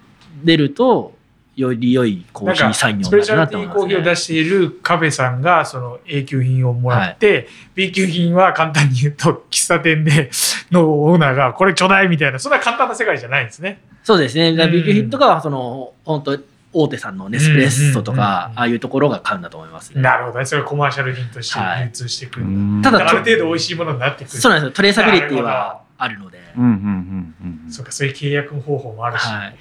[0.44, 1.14] れると、
[1.60, 3.88] より良いコーヒー産業スペシャルティーコー。
[3.88, 10.30] ヒーを出しているカフェさんがその A 級品をもらって、B 級品は簡単に言うと喫茶店で
[10.70, 13.80] のオーナーがこれちょうだいみたいなそんな簡単な世界じゃないんですね。
[14.02, 14.52] そうですね。
[14.68, 16.38] B 級品とかは、その、本当
[16.72, 20.02] 大手さんのネスプレッソとか、ああいうところが買うんだと思いますね。
[20.02, 24.38] なるほどねそれがコマーシャル品としてはい流通していく、うんただある程度美味しいものになってくる。
[24.38, 24.72] そうなんですよ。
[24.72, 26.38] トレーサビリティはあるので。
[26.56, 29.24] うんうんうんうんそうかそういう契約方法もあるし。
[29.26, 29.56] はい。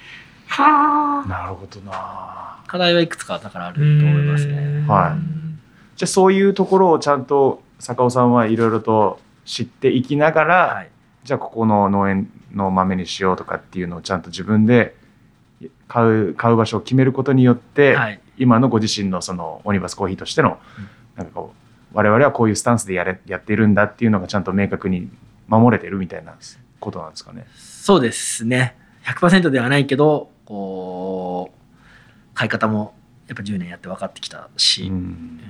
[0.50, 2.58] はなるほどな。
[2.66, 4.84] 課題はいくつかだからあると思いますね。
[4.86, 5.20] はい。
[5.96, 10.90] じゃあそういうところをちゃんと坂尾さんはいろいろと知っていきながら、はい。
[11.24, 14.96] じゃあここの農園の豆にしようとかっていうのをちゃんと自分で
[15.86, 18.20] 買う買う場所を決めることによって、はい。
[18.38, 20.58] 今のご自身のそのオニバスコーヒーとしての、
[21.14, 21.52] なんかこ
[21.92, 25.10] う我々はこういうスタンスでやれやっているんだっていうのがちゃんと明確に
[25.46, 26.34] 守れてるみたいな
[26.80, 27.46] ことなんですかね。
[27.54, 28.76] そうですね。
[29.04, 32.92] 100%ではないけどこう買い方も
[33.28, 35.40] やっぱ10年やって分かってきたし、うんうん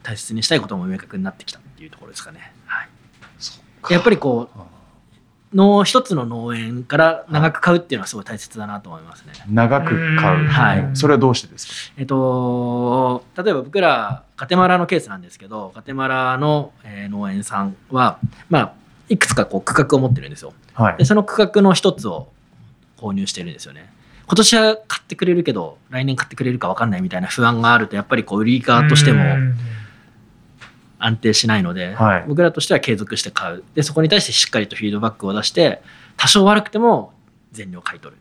[0.00, 2.52] 大切にしたいことも明確になってきたっていうところですかね。
[2.64, 2.88] はい、
[3.92, 4.60] やっぱりこあ
[5.52, 9.34] う農一つの農園から長く買うっていうのはすごい大切だなと思いますね。
[9.50, 11.94] 長く買う、はいそれはどうしてですか？
[11.98, 18.18] えっと、例えば僕らガテマラのケースなんですけどガテマラの、えー農園さんは、
[18.48, 18.72] まあ、
[19.10, 20.54] いくつかこう区画を持ってるんですよ。
[20.72, 22.28] はいでその区画の一つを
[22.96, 23.92] 購入してるんですよね。
[24.28, 29.54] 今年は買ってくれるけど来年買ってくれるか分かんないみたいな不安があるとやっぱりこう売り側としてもうん。
[30.98, 32.24] 安定しないので、はい。
[32.26, 33.64] 僕らとしては継続して買う。
[33.74, 35.80] でそこに対してしっかりとフィードバックを出して
[36.16, 37.12] 多少悪くても
[37.52, 38.20] 全量買い取る。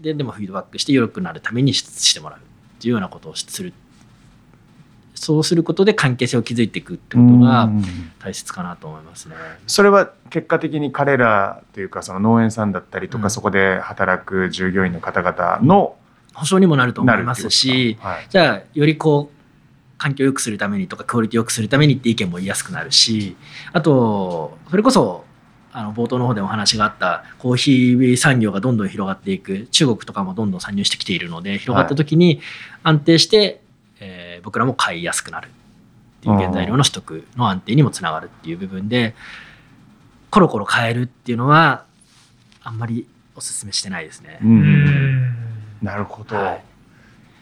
[0.00, 2.42] ででもフィードバックして良くなるためにししてもらうっ
[2.80, 3.72] ていうようなことをする
[5.18, 7.84] そうすることで関係性を築いていくってことがうん。
[8.18, 9.34] 大切かなと思いますね。
[9.66, 13.30] それは結果的に彼らというかその農園さんだったりとか、うん。
[13.30, 15.96] そこで働く従業員の方々の
[16.34, 18.26] 保証にもなると思ないますしかはい。
[18.28, 19.38] じゃあよりこう
[19.98, 23.36] 環境を良くするためにとかクオリティを良くするためにって意見も言いやすくなるし
[23.72, 25.24] あとそれこそ
[25.72, 32.40] あの冒頭の方でお話があったコーヒー産業がどんどん広がっていく中国とかもどんどん参入してきているので広がった時に
[32.82, 33.60] 安定して、
[34.00, 35.50] えー僕らも買いやすくなるっ
[36.22, 39.14] ていう原材料の取得の安定にもつながるっていう部分で
[40.30, 41.84] コロコロ変えるっていうのは
[42.62, 44.38] あんまりお勧めしてないですね。
[44.42, 44.50] うん。
[44.50, 45.36] うん。
[45.82, 46.64] なるほど、はい。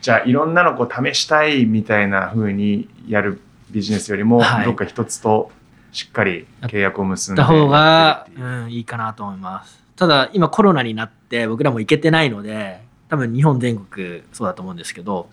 [0.03, 3.40] じゃあいろんなのこう試したいみたいな風にやる
[3.71, 4.64] ビジネスよりも、はい。
[4.66, 5.51] どっか一つと
[5.92, 9.83] しっかり契約を結んでった方がうん、いいかなと思います。
[9.97, 15.31] ただ今コロナになって僕らも行けてないので多分日本全国そうだと思うんですけど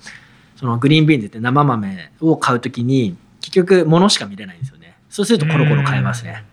[0.64, 4.96] そのグリーンビーンズって生豆を買うときに結局物しか見れないんですよね。
[5.10, 6.46] そうするとコロコロ変えますね。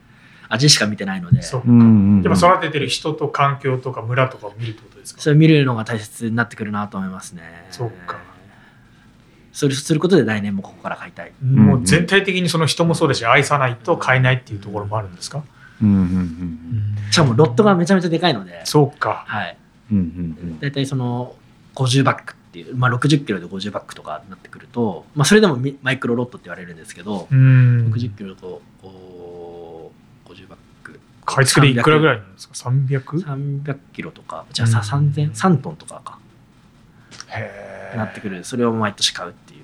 [0.48, 1.42] 味しか見てないので。
[1.42, 2.22] そううんうんうん。
[2.22, 5.20] でも育ててる人と環境とか村とかを見るってことですか？
[5.20, 7.42] それを見るのが大切になってくるなと思いますね。
[7.70, 8.18] そうか。
[9.52, 11.32] それすることで来年もここから買いたい。
[11.40, 15.44] もう全体的にその人もそうだし愛さないと買えないっていうところもあるんですか、
[15.80, 18.62] うんうんうんしかもロットがめちゃめちゃでかいので。
[18.64, 19.22] そうか。
[19.28, 19.56] はい。
[19.92, 20.08] うんうんう
[20.54, 20.58] ん。
[20.58, 21.36] 大体その
[21.76, 27.92] 50バックっていう、まあ、60キロで50バックとかになってくると、まあ、それでもミマイクロロットって言われるんですけど、うん。
[27.94, 30.98] 60キロとおー50バック。
[31.24, 33.02] 買い付けでいくらぐらいなんですか？300?
[33.62, 34.46] 300キロとか。
[34.52, 35.10] じゃあさうん。
[35.10, 36.18] 3000 3トンとかか。
[37.28, 38.42] へえなってくる。
[38.42, 39.60] それを毎年買うっていう。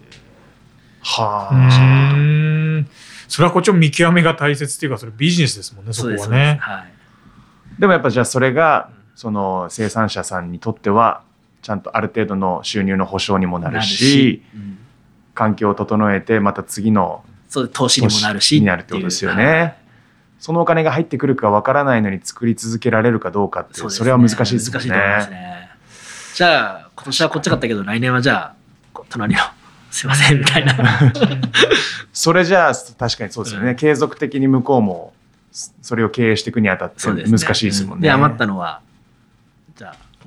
[1.02, 2.84] はうあ、
[3.28, 6.58] それはこっちも見極めが大切っていうかそれビジネスですもんねそこはね。
[6.60, 7.80] はい。
[7.80, 11.22] でもやっぱじゃあそれがうんその生産者さんにとっては
[11.62, 14.78] ちゃんとある程度の収入の保証にもなるしうん
[15.36, 17.22] 環境を整えてまた次の
[17.72, 19.76] 投資にもなるしになるってことですよね。
[20.40, 25.36] そのお金が入ってくるかわからないのに作り続けられるかどうかってそうですそれは難しいですもん難しいと思いますね。
[25.36, 25.70] ね
[26.34, 28.54] じゃあ今年はこっち買ったけど来年はじゃ
[28.94, 29.40] あ隣の
[29.90, 30.74] すいませんみたいな。
[32.12, 35.12] それじゃあ確かにそうですよね、うん継続的に向こうも
[35.52, 38.04] そそれを経営していくにあたって難しいですもんね。
[38.04, 38.80] で余ったのは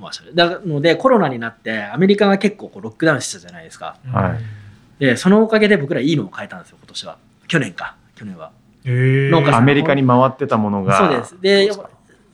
[0.00, 0.34] コマーシャル。
[0.34, 3.96] なのでコロナになってアメリカが結構こうロックダウンしてたじゃないですか。
[4.12, 4.36] は
[4.98, 5.04] い。
[5.04, 7.18] でそのおかげで僕らいいのを変えたんですよ今年は。
[7.48, 7.96] 去年か。
[8.14, 8.52] 去年は。
[8.84, 9.54] へえ農家さん。
[9.56, 10.98] アメリカに回ってたものが。
[10.98, 11.40] そうです。
[11.40, 11.70] で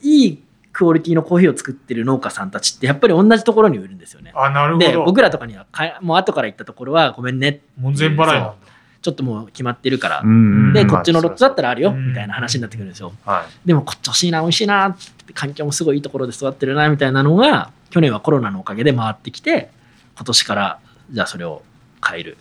[0.03, 4.33] いいクオリティのコーヒーを作ってる農家さんたちってやっぱり同じところに売るんですよね。
[4.35, 4.87] あなるほど。
[4.87, 7.63] で僕らとかにはかえもう後から行ったところはごめんね。
[7.79, 8.55] 門前払いなんだ
[9.07, 10.33] ちょっともう決まってるから、うんう
[10.71, 13.13] んでまあこっちのロットだったらあるようんみたいな話になってくるんですよ。
[13.25, 13.69] はい。
[13.69, 19.71] でもこっち欲しいな美味しいなって環境もすごいいいところで育ってるなみたいなのが去年はコロナのおかげで回ってきて
[20.17, 20.81] 今年から
[21.13, 21.63] じゃあそれを
[22.05, 22.37] 変える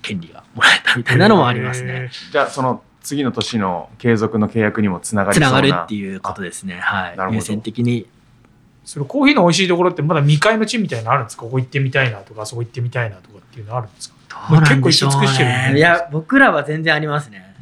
[0.00, 2.10] 権利がもらえたみたいなのもありますね。
[2.32, 5.60] じゃあその次の年の継続の契約にもつながりつそうな。
[5.60, 6.78] ながるっていうことですね。
[6.80, 7.34] はい。
[7.34, 8.06] 優先的に。
[8.84, 11.42] それコーヒーの美味しいところってまだ未開の地みたいなのあるんですか？
[11.44, 14.16] ここ行ってみたいなとかあそこ行ってみたいなとかっていうのあるんですか？
[14.50, 15.72] どうなんでしょう結構尽くしてるね。
[15.72, 15.78] ね。
[15.78, 17.54] いや僕らは全然ありますね。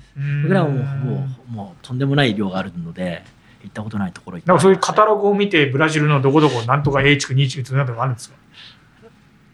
[0.42, 3.22] 僕らはもううんもうもうとんでもない量があるので
[3.62, 8.36] 行ったことないところないんかそういうカタログを見てブラジルのどこどこなんとか A 地区2地区なんとかあるんですか？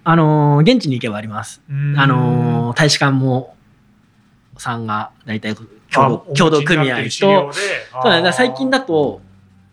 [0.05, 1.61] あのー現地に行けばあります。
[1.71, 1.99] うん。
[1.99, 3.55] あのー大使館も
[4.59, 7.11] さんが大体共同あ共同組合とで。
[7.11, 9.21] そうだね最近だあと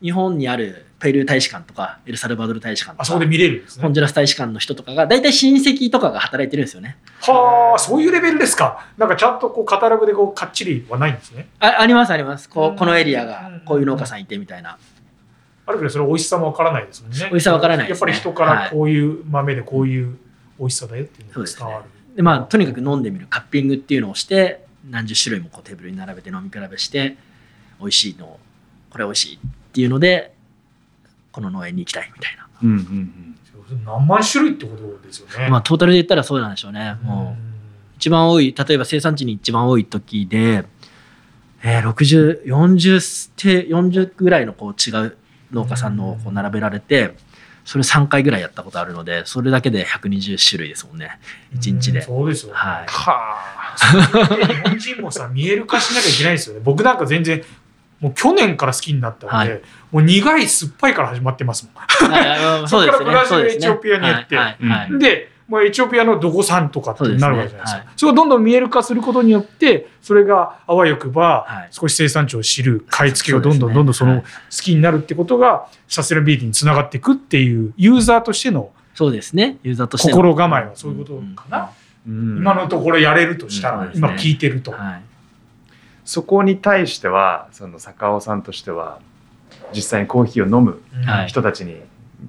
[0.01, 3.83] 日本にあるペルー大使館とかエルサルバドル大使館とかあそこで見れるんですね。
[3.83, 6.97] ホンジュラス大使館の人とかが大体親戚とかが働いてるんですよね。
[7.19, 8.87] はあそういうレベルですか。
[8.97, 11.49] なんかちゃんとこうカタログでこうかっちりはないんですね。
[11.59, 12.49] あありますあります。
[12.49, 14.77] こうこのエリアがこういう農家さんいてみたいな。
[15.65, 17.17] あるけどそれ美味しさもわからないですもんね。
[17.29, 18.09] 美味しさわからないですね。
[18.11, 20.17] やっぱり人からこういう豆でこういう
[20.57, 22.15] 美味しさだよっていうのが伝わる。
[22.15, 23.27] でまあとにかく飲んでみる。
[23.29, 27.17] カッピングっていうのをして何十種類もこうテーブルに並べて飲み比べして
[27.79, 28.39] 美味しいのを
[28.89, 29.39] これ美味しいっ
[29.73, 30.32] ていうので
[31.33, 33.85] この農園に行きたいみたいな、うんうんうん。
[33.85, 35.49] 何万種類ってことですよね。
[35.49, 36.95] まあトータルで言ったらそうなんでしょうね。
[37.03, 37.43] もう
[37.97, 40.65] 一番多い例えば生産地に一番多い時で、
[41.63, 45.17] えー、6040て40ぐらいのこう違う
[45.51, 47.15] 農家さんのをこう並べられて
[47.65, 51.19] それ3回ぐらいやったことあるのでそれだけで120種類ですもんね。
[51.55, 51.99] 1日で。
[51.99, 52.05] うん。
[52.05, 52.53] そうですよ。
[52.53, 52.59] ね。
[52.59, 52.85] はい。
[52.87, 53.53] は
[54.37, 56.61] 日本人もさ見える化しなきゃいけないですよね。
[56.63, 57.41] 僕なんか全然
[58.03, 59.61] もう去年から好きになったので、はい。
[59.93, 62.67] もう苦い酸っぱいから始まってますもはい。
[62.67, 64.97] そこからブラジルエチオピアに行って。
[64.97, 67.77] でもうエチオピアのどこ産とかってなるわけじゃないですか。
[67.77, 67.77] そね。
[67.77, 67.85] はい。
[68.03, 71.67] れをどんどん見える化することによってそれがあわよくばはい。
[71.71, 74.21] 少し生産地を知る買い付けをどんどんどんどんそのはい。
[74.21, 79.59] 好きになるってことがサステナビリティにつながっていくっていうユーザーとしてのそうですね。
[79.63, 80.17] ユーザーとしての。
[80.17, 81.69] 心構えはそういうことかな、
[82.05, 84.71] うん今のところやれるとしたら、今聞いてると。
[84.71, 85.12] はい
[86.05, 88.99] そこに対してはその坂尾さんとしては
[89.73, 91.77] 実際にコーヒーを飲むはい人たちに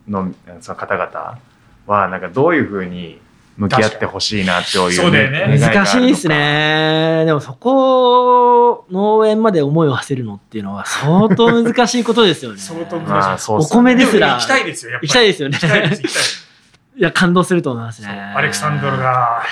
[0.09, 1.39] のその方々
[1.87, 3.21] はなんかどういうふうに
[3.57, 7.25] 向き合ってほしいなっていうね願があるのか難しいですね。
[7.25, 12.59] でもそこ、農園まで思いを馳せるのっていうのは相当難しいことですよね。
[12.61, 15.09] 相当難しいまあそうっおすよね米ですらも行きたいですよ、やっぱり。
[15.09, 16.49] 行きたいですよね行きたいです、行きたいです。
[16.97, 18.09] いや、感動すると思いますね。
[18.09, 19.43] アレクサンドルが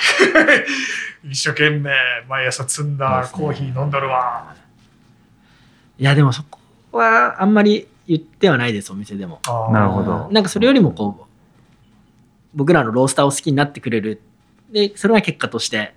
[1.29, 1.91] 一生懸命
[2.27, 4.55] 毎朝摘んだコーヒー飲んどるわ。
[5.97, 6.59] いや、でもそこ
[6.91, 9.39] はあんまり言ってはないです、お店でも。
[9.71, 11.23] なるほどなんかそれよりもこう、
[12.53, 14.21] 僕らのロースターを好きになってくれる。
[14.71, 15.93] で、それが結果として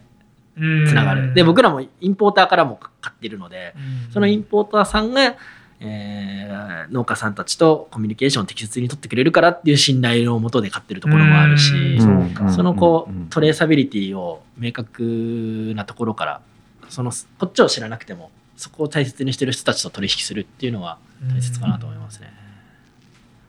[0.56, 0.60] つ
[0.94, 1.34] ながる。
[1.34, 5.36] で、僕らもインポーターからも買ってるので、うんそのインポーターさんが、
[5.80, 6.46] えー
[6.90, 12.52] 農家さんたちとコミュニケーションを適切に取ってくれるからっていう信頼のもとで買ってるところもあるし、うん。
[12.52, 13.26] そのこう、うん。
[13.26, 16.40] トレーサビリティを明確なところから
[16.88, 22.32] そのこっちを知らなくてもそこを大切にしてる人たちと取引するっていうのは大切かなと思いますね、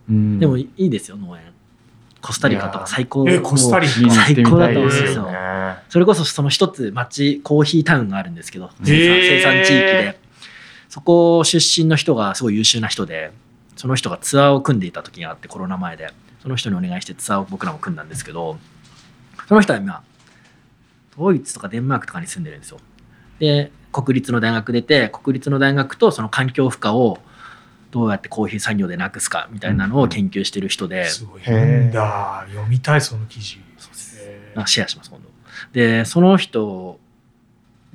[0.10, 0.40] うん。
[0.40, 1.44] でもいいですよ農園。
[2.20, 5.84] コスタリカとか最高えコスタリカ見に行ってみたいです最高だとよ。
[5.90, 9.42] それこそその一つ町コーヒータウンがあるんですけど生産へー。
[9.42, 10.20] 生産地域で
[10.98, 13.32] そこ出身の人がすごい優秀な人で
[13.76, 16.10] その人がツアーを組んでいた時があってコロナ前で
[16.42, 18.58] その人にお願いしてツアーを僕らも組んだんですけど
[19.48, 20.02] その人は今
[21.16, 22.80] ドイツとかデンマークとかに住んでるんですよ
[23.38, 27.20] で国立の大学出て国立の大学とその環境負荷を
[27.92, 31.42] どうやってコーヒー産業でなくすかみたいなのを研究してる人で、すごい。
[31.42, 32.46] んだ。
[32.50, 33.62] 読みたい、その記事。
[34.28, 35.30] へーあシェアします今度
[35.72, 37.00] でその人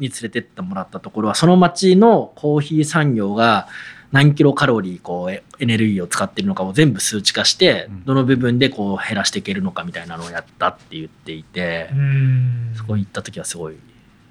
[0.03, 3.69] に連れてってもらったところはその町のコーヒー産業が
[4.11, 13.77] 何キロカロリーこうエエネルギーを使ってるのかを全部数値化してうんどの部分でこう減らしていけるのかみたいなのをやったって言っていてうんそこに行った時はすごい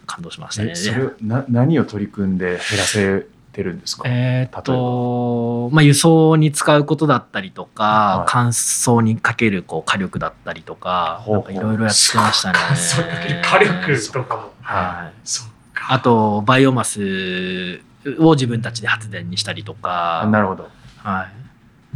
[0.05, 0.71] 感動しましたね。
[0.71, 12.60] えそれ な何を取り組んで減らせてるんですか、えーっとまあ、輸送に使うことだったりとか、はい乾燥にかけるこう火力だったりとかいろいろやってましたね。
[12.75, 14.53] そうかける火力とかも。
[14.62, 15.50] はいそっか。
[15.89, 17.81] あとバイオマス
[18.19, 20.69] を自分たちで発電にしたりとか、あなるほど。
[20.97, 21.31] はい、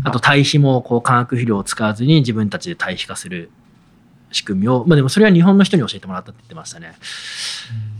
[0.04, 3.50] あと堆肥もこう化学肥料を使わずに自分たちで堆肥化する
[4.32, 6.96] 仕組みを、まあ、でもそれは日本の人に教えてもらったって言ってましたね。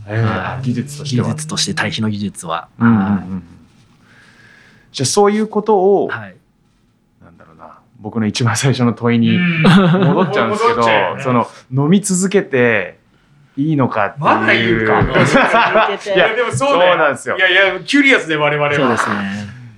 [0.06, 0.60] えー。
[0.62, 1.28] 技術としては。
[1.28, 3.00] 技術として堆肥の技術は、うんうんう
[3.36, 3.42] ん。
[4.92, 6.36] じゃあそういうことを、はい。
[7.22, 7.78] なんだろうな。
[8.00, 9.62] 僕の一番最初の問いにうん。
[9.62, 10.82] 戻っちゃうんですけど、
[11.22, 12.98] その飲み続けて
[13.56, 14.24] いいのかっていう。
[14.24, 15.00] まだ言うか。
[16.14, 16.70] いや、でもそう。
[16.70, 17.36] そうなんですよ。
[17.36, 18.74] いやいや、キュリアスで我々は。
[18.74, 19.16] そうですね。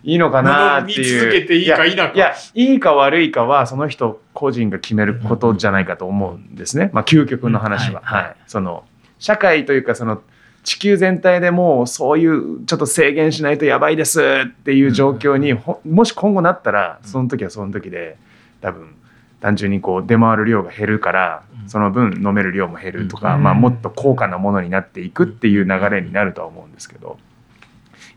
[0.04, 1.20] いいのかなっていう。
[1.20, 2.12] 続けていいか否か。
[2.14, 8.22] いやいいか悪いかはその人個人が決めることじゃないかと思うんですね、まあ究極の話は、うんはい。
[8.24, 8.36] はい。
[8.46, 8.84] その
[9.18, 10.22] 社会というかその
[10.64, 18.16] 地球全体でもうそういうちょっと制限しないとやばいですっていう状況に、ほもし今後なったらその時はその時で
[18.60, 18.94] 多分
[19.40, 27.18] 単純にこう出回る量が減るから、うんその分飲める量も減るとか、うんまあ、もっと高価なものになっていくっていう流れになるとは思うんですけど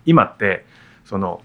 [0.06, 0.66] 今って
[1.06, 1.42] その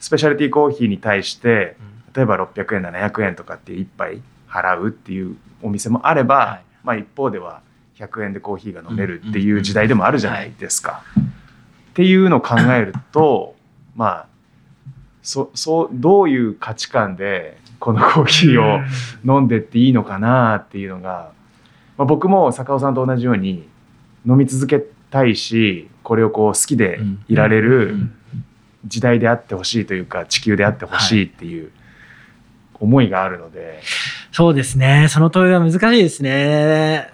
[0.00, 1.76] スペシャリティコーヒーに対して
[2.14, 6.64] 例えば600円700円とかって1杯払うっていうお店もあれば、はい。
[6.84, 7.62] まあ、一方では
[7.96, 11.02] 100円でコーヒーが飲めるっていう時代でもあるじゃないですか。
[11.90, 13.56] っていうのを考えると
[13.96, 14.26] まあ
[15.22, 18.80] そそうどういう価値観でこのコーヒーを
[19.24, 21.30] 飲んでっていいのかなっていうのが、
[21.96, 23.68] まあ、僕も坂尾さんと同じように
[24.26, 28.14] 飲み続けたいしこれをこう好きでいられうるん
[28.86, 31.70] 時代であってほしいというか地球であってほしいっていう
[32.74, 33.80] 思いがあるので
[34.34, 35.06] そうですね。
[35.08, 37.12] その問いは難しいですね。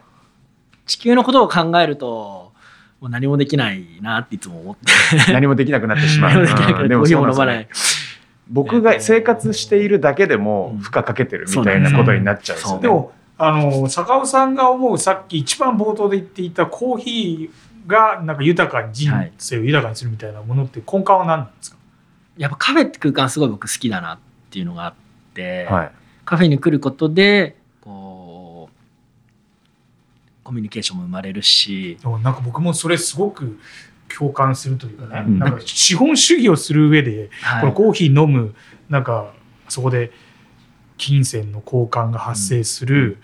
[0.86, 2.50] 地球のことを考えると、
[2.98, 4.90] もう何もできないなっていつも思って。
[5.30, 6.88] 何もできなくなってしまう。
[6.88, 7.68] でもそうなんでない。
[8.48, 13.19] 僕が生活しているだけでも負荷かけてるみたいなことになっちゃうんですよね。
[13.42, 21.78] あの坂尾さんが思うさっき一番冒頭で言っていたコーヒーがなんか豊かに人生を豊かにするみたいなものって根幹は何なんですか、
[22.36, 24.18] やっぱカフェって空間すごい僕好きだなっ
[24.50, 24.94] ていうのがあっ
[25.34, 25.92] て、はい。
[26.24, 28.74] カフェに来ることで、こう、
[30.44, 33.58] コミュニケーションも生まれるし、なんか僕もそれすごく
[34.08, 35.38] 共感するというかね、うん。
[35.38, 37.60] なんか資本主義をする上で、はい。
[37.60, 38.54] このコーヒー飲む
[38.88, 39.32] なんか
[39.68, 40.12] そこで
[41.00, 43.16] 金銭の交換が発生する、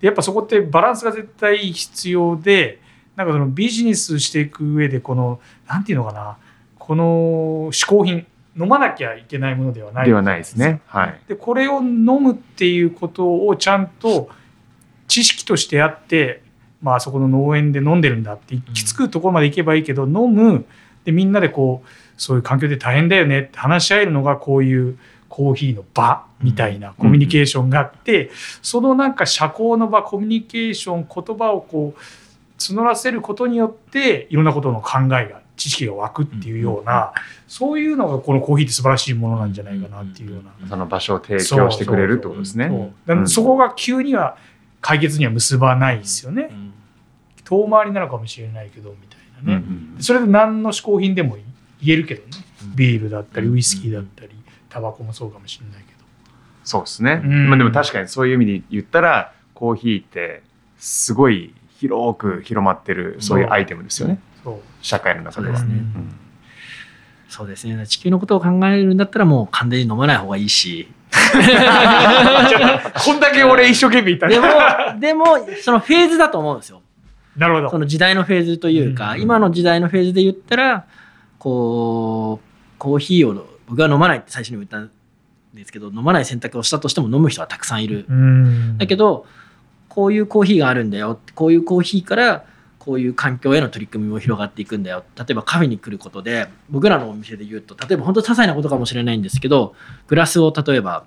[0.00, 2.80] でやっぱそこってバランスが絶対必要で
[3.16, 6.36] なんかそのビジネスしていく上でこのなんていうのかな
[6.78, 8.24] この嗜好品
[8.56, 10.80] 飲まなきゃいけないものではないではないですね。
[10.86, 11.20] はい。
[11.26, 14.30] でこれを飲むっていうことをちゃんと
[15.08, 16.40] 知識としてあって、
[16.80, 20.66] まあそこの農園で飲んでるんだって行き着くところまで行けばいいけど、飲む。
[21.04, 24.98] でみんなでこうそういう環境で大変だよねって話し合えるのがこういう
[25.34, 28.30] コーヒーの場みたいなコミュニケーションがあって、
[28.62, 32.00] そのなんか社交の場コミュニケーション言葉をこう
[32.56, 37.12] 募らせることによっていろんなことの考えが知識が湧くっていうような、
[37.48, 40.68] そういうのがこのコーヒーって素晴らしいものなんじゃないかなっていうような。
[40.68, 42.92] その場所を提供してくれるってことですね。
[43.26, 44.36] そこが急には
[44.80, 46.50] 解決には結ばないですよね。
[47.42, 49.66] 遠回りなのかもしれないけどみたいなね。
[49.66, 51.38] んそれで何の嗜好品でも
[51.82, 52.28] 言えるけどね。
[52.38, 54.30] うんビールだったりうんウイスキーだったり
[54.74, 56.04] タバコもそうかもしれないけど。
[56.64, 57.22] そうですね。
[57.24, 60.42] うんまあでも確かにそういう意味で言ったらコーヒーって
[60.78, 64.18] すごい広く広まってるそういうアイテムですよね。
[64.42, 64.60] そう。
[64.82, 65.56] 社会の中では。
[65.56, 66.18] そうですねうん
[67.28, 67.86] そうですね。
[67.86, 70.88] 地球のことを考えるんだったらもう完全に飲まない方がいいし。
[73.04, 74.54] こんだけ俺一生懸命言ったでもね。、
[75.00, 75.24] でも、
[75.62, 76.80] そのフェーズだと思うんですよ。
[77.36, 77.70] なるほど。
[77.70, 80.86] その時代のフェーズというか、うん今の時代のフェーズで言ったら、
[81.38, 84.90] こう、コーヒーを僕は飲まないって最初に言ったん
[85.54, 88.06] ですけど、飲まない選択をしたとしても飲む人はたくさんいる。
[88.08, 89.26] うんだけど、
[89.88, 91.20] こういうコーヒーがあるんだよ。
[91.34, 92.44] こういうコーヒーから、
[92.78, 95.04] こういう環境への取り組みも広がっていくんだよ。
[95.16, 99.74] 例えばカフェに来ることで、僕らのお店で言うと、例えば本当些細なことかもしれないんですけど、
[100.06, 101.04] グラスを例えば、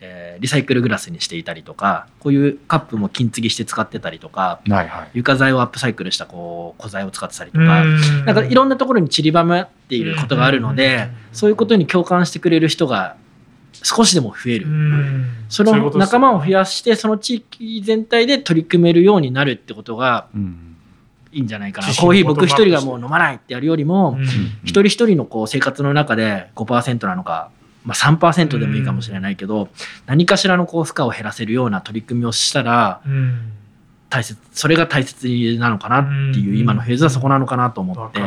[0.00, 5.08] えーリサイクルグラスにしていたりとか、こういうカップも金継ぎして使ってたりとか、はいはい。
[5.14, 13.16] 床材をアップサイクルしたこう古材を使ってたりとうか、んなんかいろんなところに散りばめっていることがあるので、そういうことに共感してくれる人が
[13.72, 14.66] 少しでも増える。
[14.66, 20.76] うんその仲間を増やして、その地域全体で取り組めるようになるってことがうん
[21.32, 21.88] いいんじゃないかな。
[21.88, 24.24] コーヒー僕一人がもう飲まないってやるよりも、うん
[24.62, 27.50] 一人一人のこう生活の中で5%なのか、
[27.88, 29.70] まあ、3%でもいいかもしれないけど、
[30.04, 33.52] 何かしらのこう負荷を減らせるような取り組みをしたら、うん。
[34.10, 36.58] 大切、それが大切なのかなっていううん。
[36.58, 38.20] 今のフェーズはそこなのかなと思って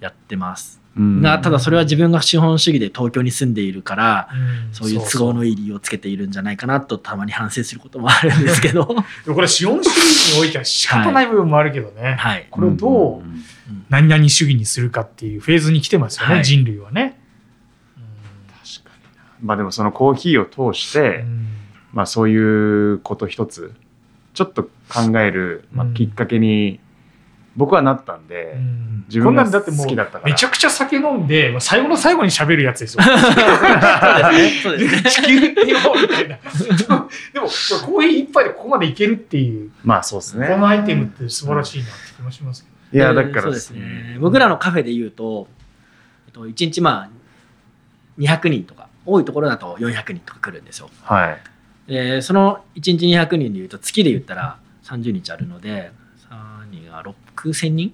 [0.00, 0.80] やってます。
[0.96, 1.20] うん。
[1.20, 4.74] がただそれは自分が資本主義で東京に住んでいるから、うん。
[4.74, 8.86] そういう都合のいい理由をつけているんじゃないかなとたまに反省することもあるんですけど、
[9.26, 12.46] これ資本主義においては仕方ない部分もあるけどね、はい。
[12.50, 13.22] これをどう
[13.90, 16.44] 何々主義にするかっていうフェーズに来てますよね、はい。
[16.44, 17.19] 人類はね。
[19.42, 21.46] まあでもそのコーヒーを通して、うん
[21.92, 23.74] まあそういうこと一つ
[24.32, 26.78] ちょっと考える、まあ、うんきっかけに
[27.56, 33.02] 僕はなったんで、うん自分がこんなんだってもう好きだったからめちゃくちゃ酒飲んで最後の最後に喋るやつですよ。
[34.62, 35.10] そうですね。
[35.10, 36.38] 地球にもみたいな。
[37.34, 43.04] でもコーヒー一杯でここまでいけるっていう、まあそうですねこのアイテムって素晴らしいなって気もしますけど。
[43.04, 44.16] いやだからそうですね。
[44.20, 45.48] 僕らのカフェで言うと、
[46.28, 47.08] えっと、1日まあ、
[48.20, 48.79] 200人とか、
[49.10, 50.90] 多いところだと400人とか来るんですよ。
[51.02, 51.38] はい
[51.90, 55.90] で、その1日200人で言うと、月で言ったら30日あるので、
[56.30, 57.02] 3人が
[57.34, 57.92] 6000人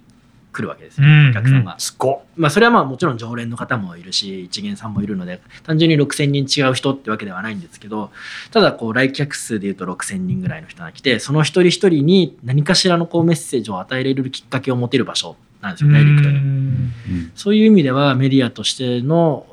[0.53, 1.79] 来るわけですよ、お客さんが。
[1.79, 8.11] すっごまあ、それはまあもちろん常連の方もいるし、一元さんもいるので、単純に6000人違う人ってわけではないんですけど、
[8.51, 16.39] ただこう来客数で言うと6000人ぐらいの人が来て、その一人一人に何かしらのこうメッセージを与えれるきっかけを持てる場所なんですよ、ダイレクトに。
[16.39, 16.91] に。
[17.35, 19.47] そういう意味ではメディアとしての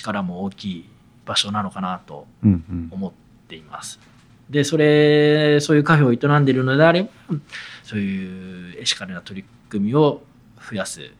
[0.00, 0.88] 力も大きい
[1.26, 3.12] 場所なのかなとうんうん思っ
[3.48, 4.00] ています。
[4.48, 7.08] で、それ、そういうカフェを営んでいるのであれば、
[7.84, 10.22] そういうエシカルな取り組みを
[10.68, 11.12] 増やす、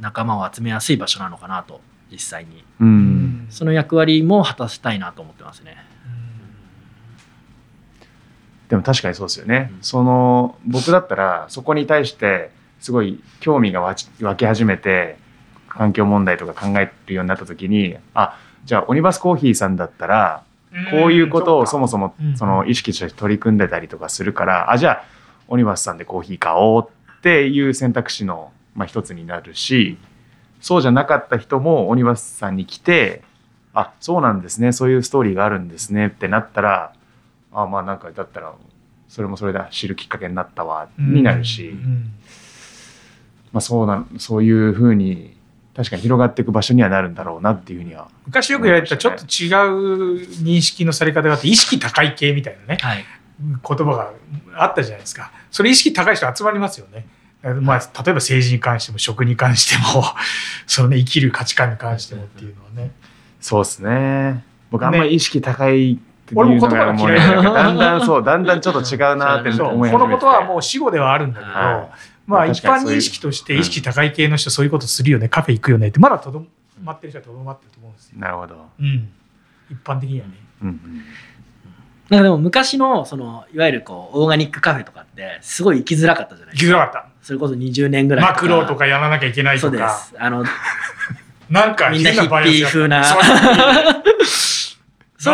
[0.00, 2.64] 仲間を集めやすい場所なのかなと、実際に。
[2.80, 5.76] うんその役割も果たしたいなと思ってますね。
[8.68, 13.94] でも確かにそうですよね、うんその僕だったらそこに対してすごい興味が湧
[14.36, 15.16] き始めて
[15.78, 20.42] 環境問題とか考えるようになった時にあじゃあオニバスコーヒーさんだったら
[20.90, 22.36] こういうことをそもそもうん。
[22.36, 25.04] その意識として取り組んでたりとかするから、あじゃあ
[25.48, 29.96] オニバスさんでコーヒー買おうっていう選択肢の、まあ、一つになるし
[30.60, 33.22] そうじゃなかった人もオニバスさんに来て
[33.72, 36.92] あそうなんですねそういうストーリーがあるんですねってなったら
[37.52, 38.54] あまあなんかだったら
[39.08, 42.12] それもそれだ知るきっかけになったわになるし、うん
[43.52, 45.37] まあ、そうなそういうふうに
[45.78, 53.04] 確かに広がっていく場所にはなるんだろうなっていうふうには昔よく言われてたちょっと違う認識のされ方があって意識高い系みたいなねはい。
[53.40, 54.12] 言葉が
[54.56, 57.06] あったじゃないですかそれ意識高い人集まりますよね。
[57.60, 60.02] まあ、例えば政治に関しても食に関しても
[60.66, 62.90] その、ね、生きる価値観に関してもっていうのはね。
[63.40, 75.28] そうですね僕あんまり意識高いっていう俺も言葉が嫌いだだんだんそうだんだんちょっと違うなって思いこのことはもう死語ではあるんだけど、はいまあ一般認識として意識高い系の人そういうことするよね。
[75.28, 75.98] カフェ行くよねって。
[75.98, 76.46] まだとど
[76.82, 78.18] まってる人はとどまってると思うんですよ。
[78.18, 79.08] なるほど、うん、
[79.70, 80.34] 一般的にはね。
[80.62, 81.02] うんうん、
[82.10, 88.22] なんかでも昔の、その、いわゆるこう、オーガニックカフェとかって、すごい行きづらかったじゃない行きづらかっそれこそ20年ぐた。
[88.22, 90.14] らいマクロとかやらなきゃいけないそうでとか、す。
[90.18, 90.44] あの、
[91.50, 93.04] なんかみんな変バイアスヒッピー風な。
[93.04, 93.18] そ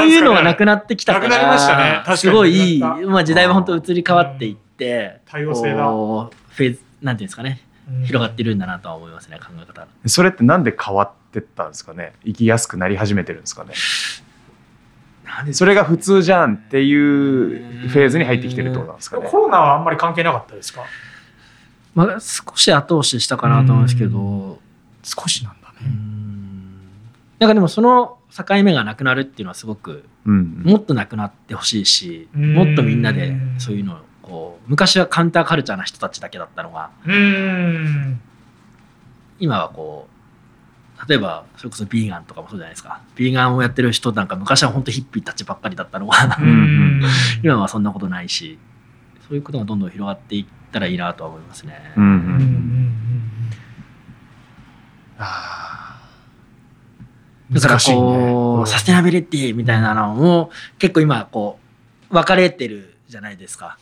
[0.03, 0.07] う。
[0.09, 1.92] いうのがなくなってきたから、なくなりましたね。
[1.99, 5.84] 確かにすごいまあ時代は本当移り変わっていって、多様性だ。
[5.84, 8.05] フェーズ、なんていうんですかね、うん。
[8.05, 9.86] 広がってるんだなとは思いますね、考え方。
[10.07, 12.12] それってなんで変わってったんですかね？
[12.24, 13.74] 生きやすくなり始めてるんですかね？
[15.53, 19.28] それが普通じゃんっていうフェーズに入ってきてるってことなんですかね？
[19.28, 20.84] コロナはあんまり関係なかったですか？
[21.95, 24.59] まあ少し後押ししたかなと思うんですけど、
[25.03, 25.74] 少しなんだね。
[27.40, 30.62] なんかでもその境目がなくなるっていうのはすごくうん。
[30.64, 32.55] もっとなくなってほしいし、うん。
[32.55, 38.20] もっとみんなでそういうのをこう昔はカウンターカルチャーな人たちだけだったのがうーん。
[39.38, 40.14] 今はこう
[41.08, 43.02] 例えばそれこそビーガンとかもそうじゃないですか。
[43.16, 46.16] ビーガンをやってる人なんか昔は本当ヒッピーたちばっかりだったのが
[47.42, 48.58] 今はそんなことないし
[49.28, 51.92] そういうことがどんどん広がっていったらいいなとは思いますね。
[51.96, 52.94] うん。
[57.50, 58.66] だからこう、うん。
[58.66, 61.58] サステナビリティみたいなのも結構今こ
[62.10, 63.78] う分かれてるじゃないですか。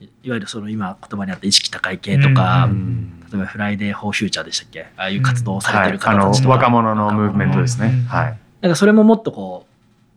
[0.00, 3.20] いいわゆるその今言葉にあった意識高い系とか、うん。
[3.30, 4.86] 例えばフライデー・フォー・フューチャーでしたっけ？
[4.96, 7.88] ああいう活動をされてる方たちとか、若者のムーブメントですね。
[7.88, 8.04] うん。
[8.04, 8.38] はい。
[8.62, 9.72] なんかそれももっとこう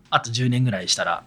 [0.10, 1.24] あと10年ぐらいしたら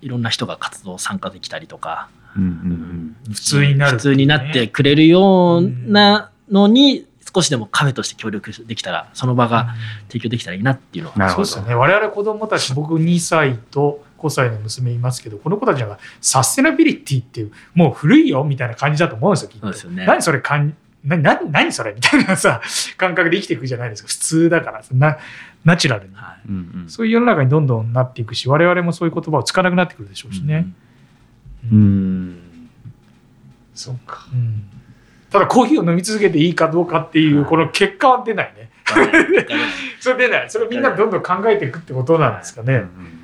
[0.00, 9.74] いろんな人が活動参加できたりとか、うんうん普通になる普通になってくれるようなのに少しでもカフェとして協力できたらその場が
[10.08, 11.46] 提供できたらいいなっていうのは、なるほど。
[11.46, 11.80] そうですよね。
[11.80, 19.88] 我々子供たち僕2歳と5歳の娘いますけどこの子たちがサステナビリティっていうもう古いよみたいな感じだと思うんですよきっと。
[19.90, 20.06] ね。
[20.06, 22.60] 何それかんなな何それみたいなさ
[22.96, 24.08] 感覚で生きていくじゃないですか。
[24.08, 25.18] 普通だからな
[25.64, 26.14] ナチュラルに。
[26.14, 26.48] はい。
[26.48, 26.88] うんうん。
[26.88, 30.66] そういう世の中にどんどんなっていくし我々もそういう言葉を使わなくなってくるでしょうしね、
[31.70, 32.28] ううん。
[32.30, 32.38] ん。
[33.74, 34.26] そうか。
[34.32, 34.64] うん。
[35.30, 37.44] ただコーヒーを飲み続けていいかどうかっていうはい。
[37.46, 38.70] この結果は出ないね。
[38.84, 39.08] はい。
[39.98, 40.50] それ出ない。
[40.50, 43.21] それみんなどんどん考えていくってことなんですかね、うんうん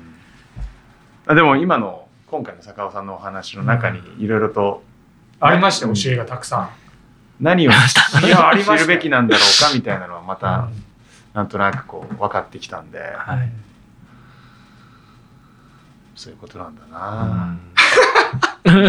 [1.29, 4.81] あでも今の今回の坂尾さんのお話の中にいろいろと
[5.39, 6.69] ありましたよ教えがたくさん。
[7.39, 7.73] 何をい
[8.27, 8.77] やありました。
[8.77, 10.83] 知るべきなんだろうかみたいなのはまたうん
[11.35, 12.97] なんとなくこう分かってきたんで。
[12.97, 13.51] はい。
[16.15, 17.59] そういうことなんだな。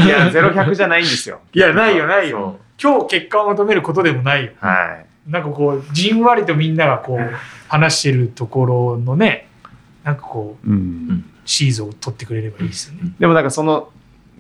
[0.03, 1.41] いやゼロ百じゃないんですよ。
[1.53, 2.59] いやないよないそよ。
[2.83, 4.53] 今日結果を求めることでもないよ。
[4.63, 4.67] う。
[4.67, 5.31] はい。
[5.31, 7.35] なんかこうじんわりとみんながこう
[7.69, 9.47] 話してるところのね
[10.05, 11.25] なんかこううん。
[11.51, 13.13] シーズを取ってくれればいいですよね。
[13.19, 13.91] でもなんかその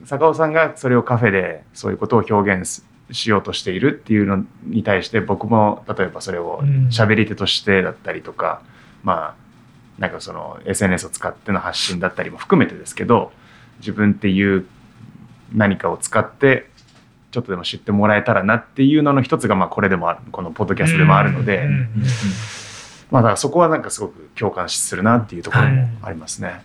[0.05, 6.87] 坂尾さんがそれをカフェでそういうことを表現すしようとしているっていうのに対して僕も例えばそれをうん。
[6.87, 8.63] 喋り手としてだったりとか、
[9.03, 13.33] まあなんかその SNS を使っての発信だったりも含めてですけど
[13.81, 14.67] 自分っていう
[15.53, 16.71] 何かを使って
[17.33, 21.87] ちょっとでも知ってもらえたらなっていうのの一つがまあこれでもあるこのポッドキャストでもあるので、うんうんうん
[23.11, 26.49] まあだからそこはなんかすごく共感するなっていうところもありますね。
[26.49, 26.63] はい、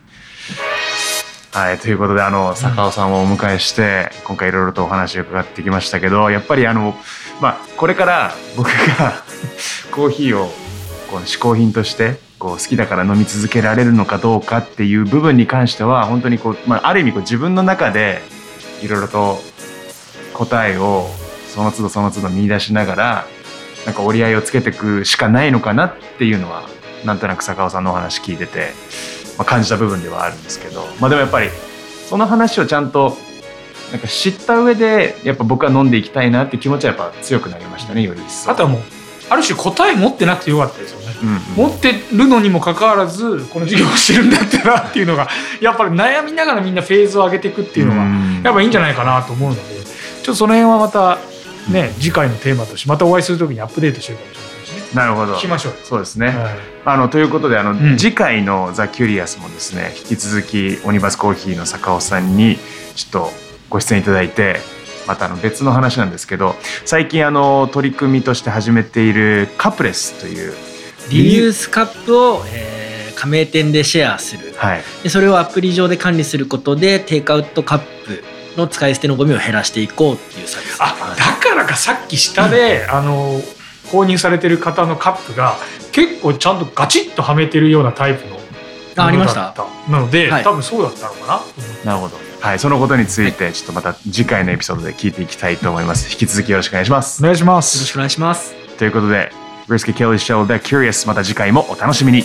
[1.81, 6.95] ということであの坂尾さんをお迎えして今回いろいろとお話を伺ってきましたけどやっぱりあの、
[7.39, 9.23] まあ、これから僕が
[9.89, 10.53] コーヒーを
[11.09, 18.21] こう嗜好品としてこう好きだから飲み続けられるのかどうかっていう部分に関しては本当にこう、まあ、ある意味こう自分の中で
[18.81, 19.39] いろいろと
[20.33, 21.09] 答えを
[21.47, 23.25] その都度その都度見出しながら
[23.85, 26.63] なんか折り合いをつけていくしかないのかなっていうのは
[27.05, 28.73] なんとなく坂尾さんのお話聞いてて、
[29.37, 31.49] まあ、感じた部分ではあるんですけど、まあ、でもやっぱり
[32.09, 33.17] その話をちゃんと
[33.91, 38.51] なんか知った上でやっぱ僕は飲んでいきたいなって気持ちはやっぱ強くなりましたねより一層。
[38.51, 38.81] あとはもう
[39.29, 41.05] ある種答え持ってなくてよかったですよね。
[41.23, 45.29] うんうん持ってるのにもかかわらずこの授業をしてるんだってなっていうのが
[45.61, 51.17] やっぱり悩みながらみんなフェーズを上げていくっていうのがうんやっぱいいんじゃないかなと思うのでちょっとその辺はまた
[51.69, 54.54] ね次回のテーマとしてまたお会いする時にアップデートしてるかもしれない。
[54.95, 55.35] なるほど。
[55.35, 55.73] 聞きましょう。
[55.73, 55.79] よ。
[55.83, 56.35] そうですね、はい。
[56.85, 57.97] あのということであの、ん。
[57.97, 62.57] 次回の「ザ・キュリアスもですね引き続きオニバスコーヒーの坂尾さんに
[62.95, 63.33] ちょっと
[63.69, 64.57] ご出演いただいて
[65.07, 70.53] またあの別の話なんですけど最近あの取り組みとして始めているカプレスという
[71.09, 72.85] リユースカップを、えー
[73.15, 74.53] 加盟店でシェアする。
[74.57, 74.83] はい。
[75.03, 78.23] でそれをアプリ上で管理することでテイクアウトカップ
[78.57, 83.41] の使い捨てのゴミを減らしていこうっていうサービスあだからかさっき下で、あの
[83.95, 85.55] 購入されてる方のカップが
[85.91, 88.35] 結構ちゃんとガチッとはめてるようなタイプの
[88.97, 89.41] あありました。
[89.41, 89.91] ものだった。
[89.91, 90.43] なので、はい。
[90.43, 91.43] 多分そうだったのか
[91.85, 96.09] な、なるほど、はい、そのことについてちょっとまた次回のエピソードで聞いていきたいと思います。
[96.11, 97.21] 引き続きよろしくお願いします。
[97.21, 98.53] お願いしまよろしすくお願いします。
[98.77, 99.31] ということで
[99.67, 102.23] Risky Kelly Show The Curious また次回もお楽しみに.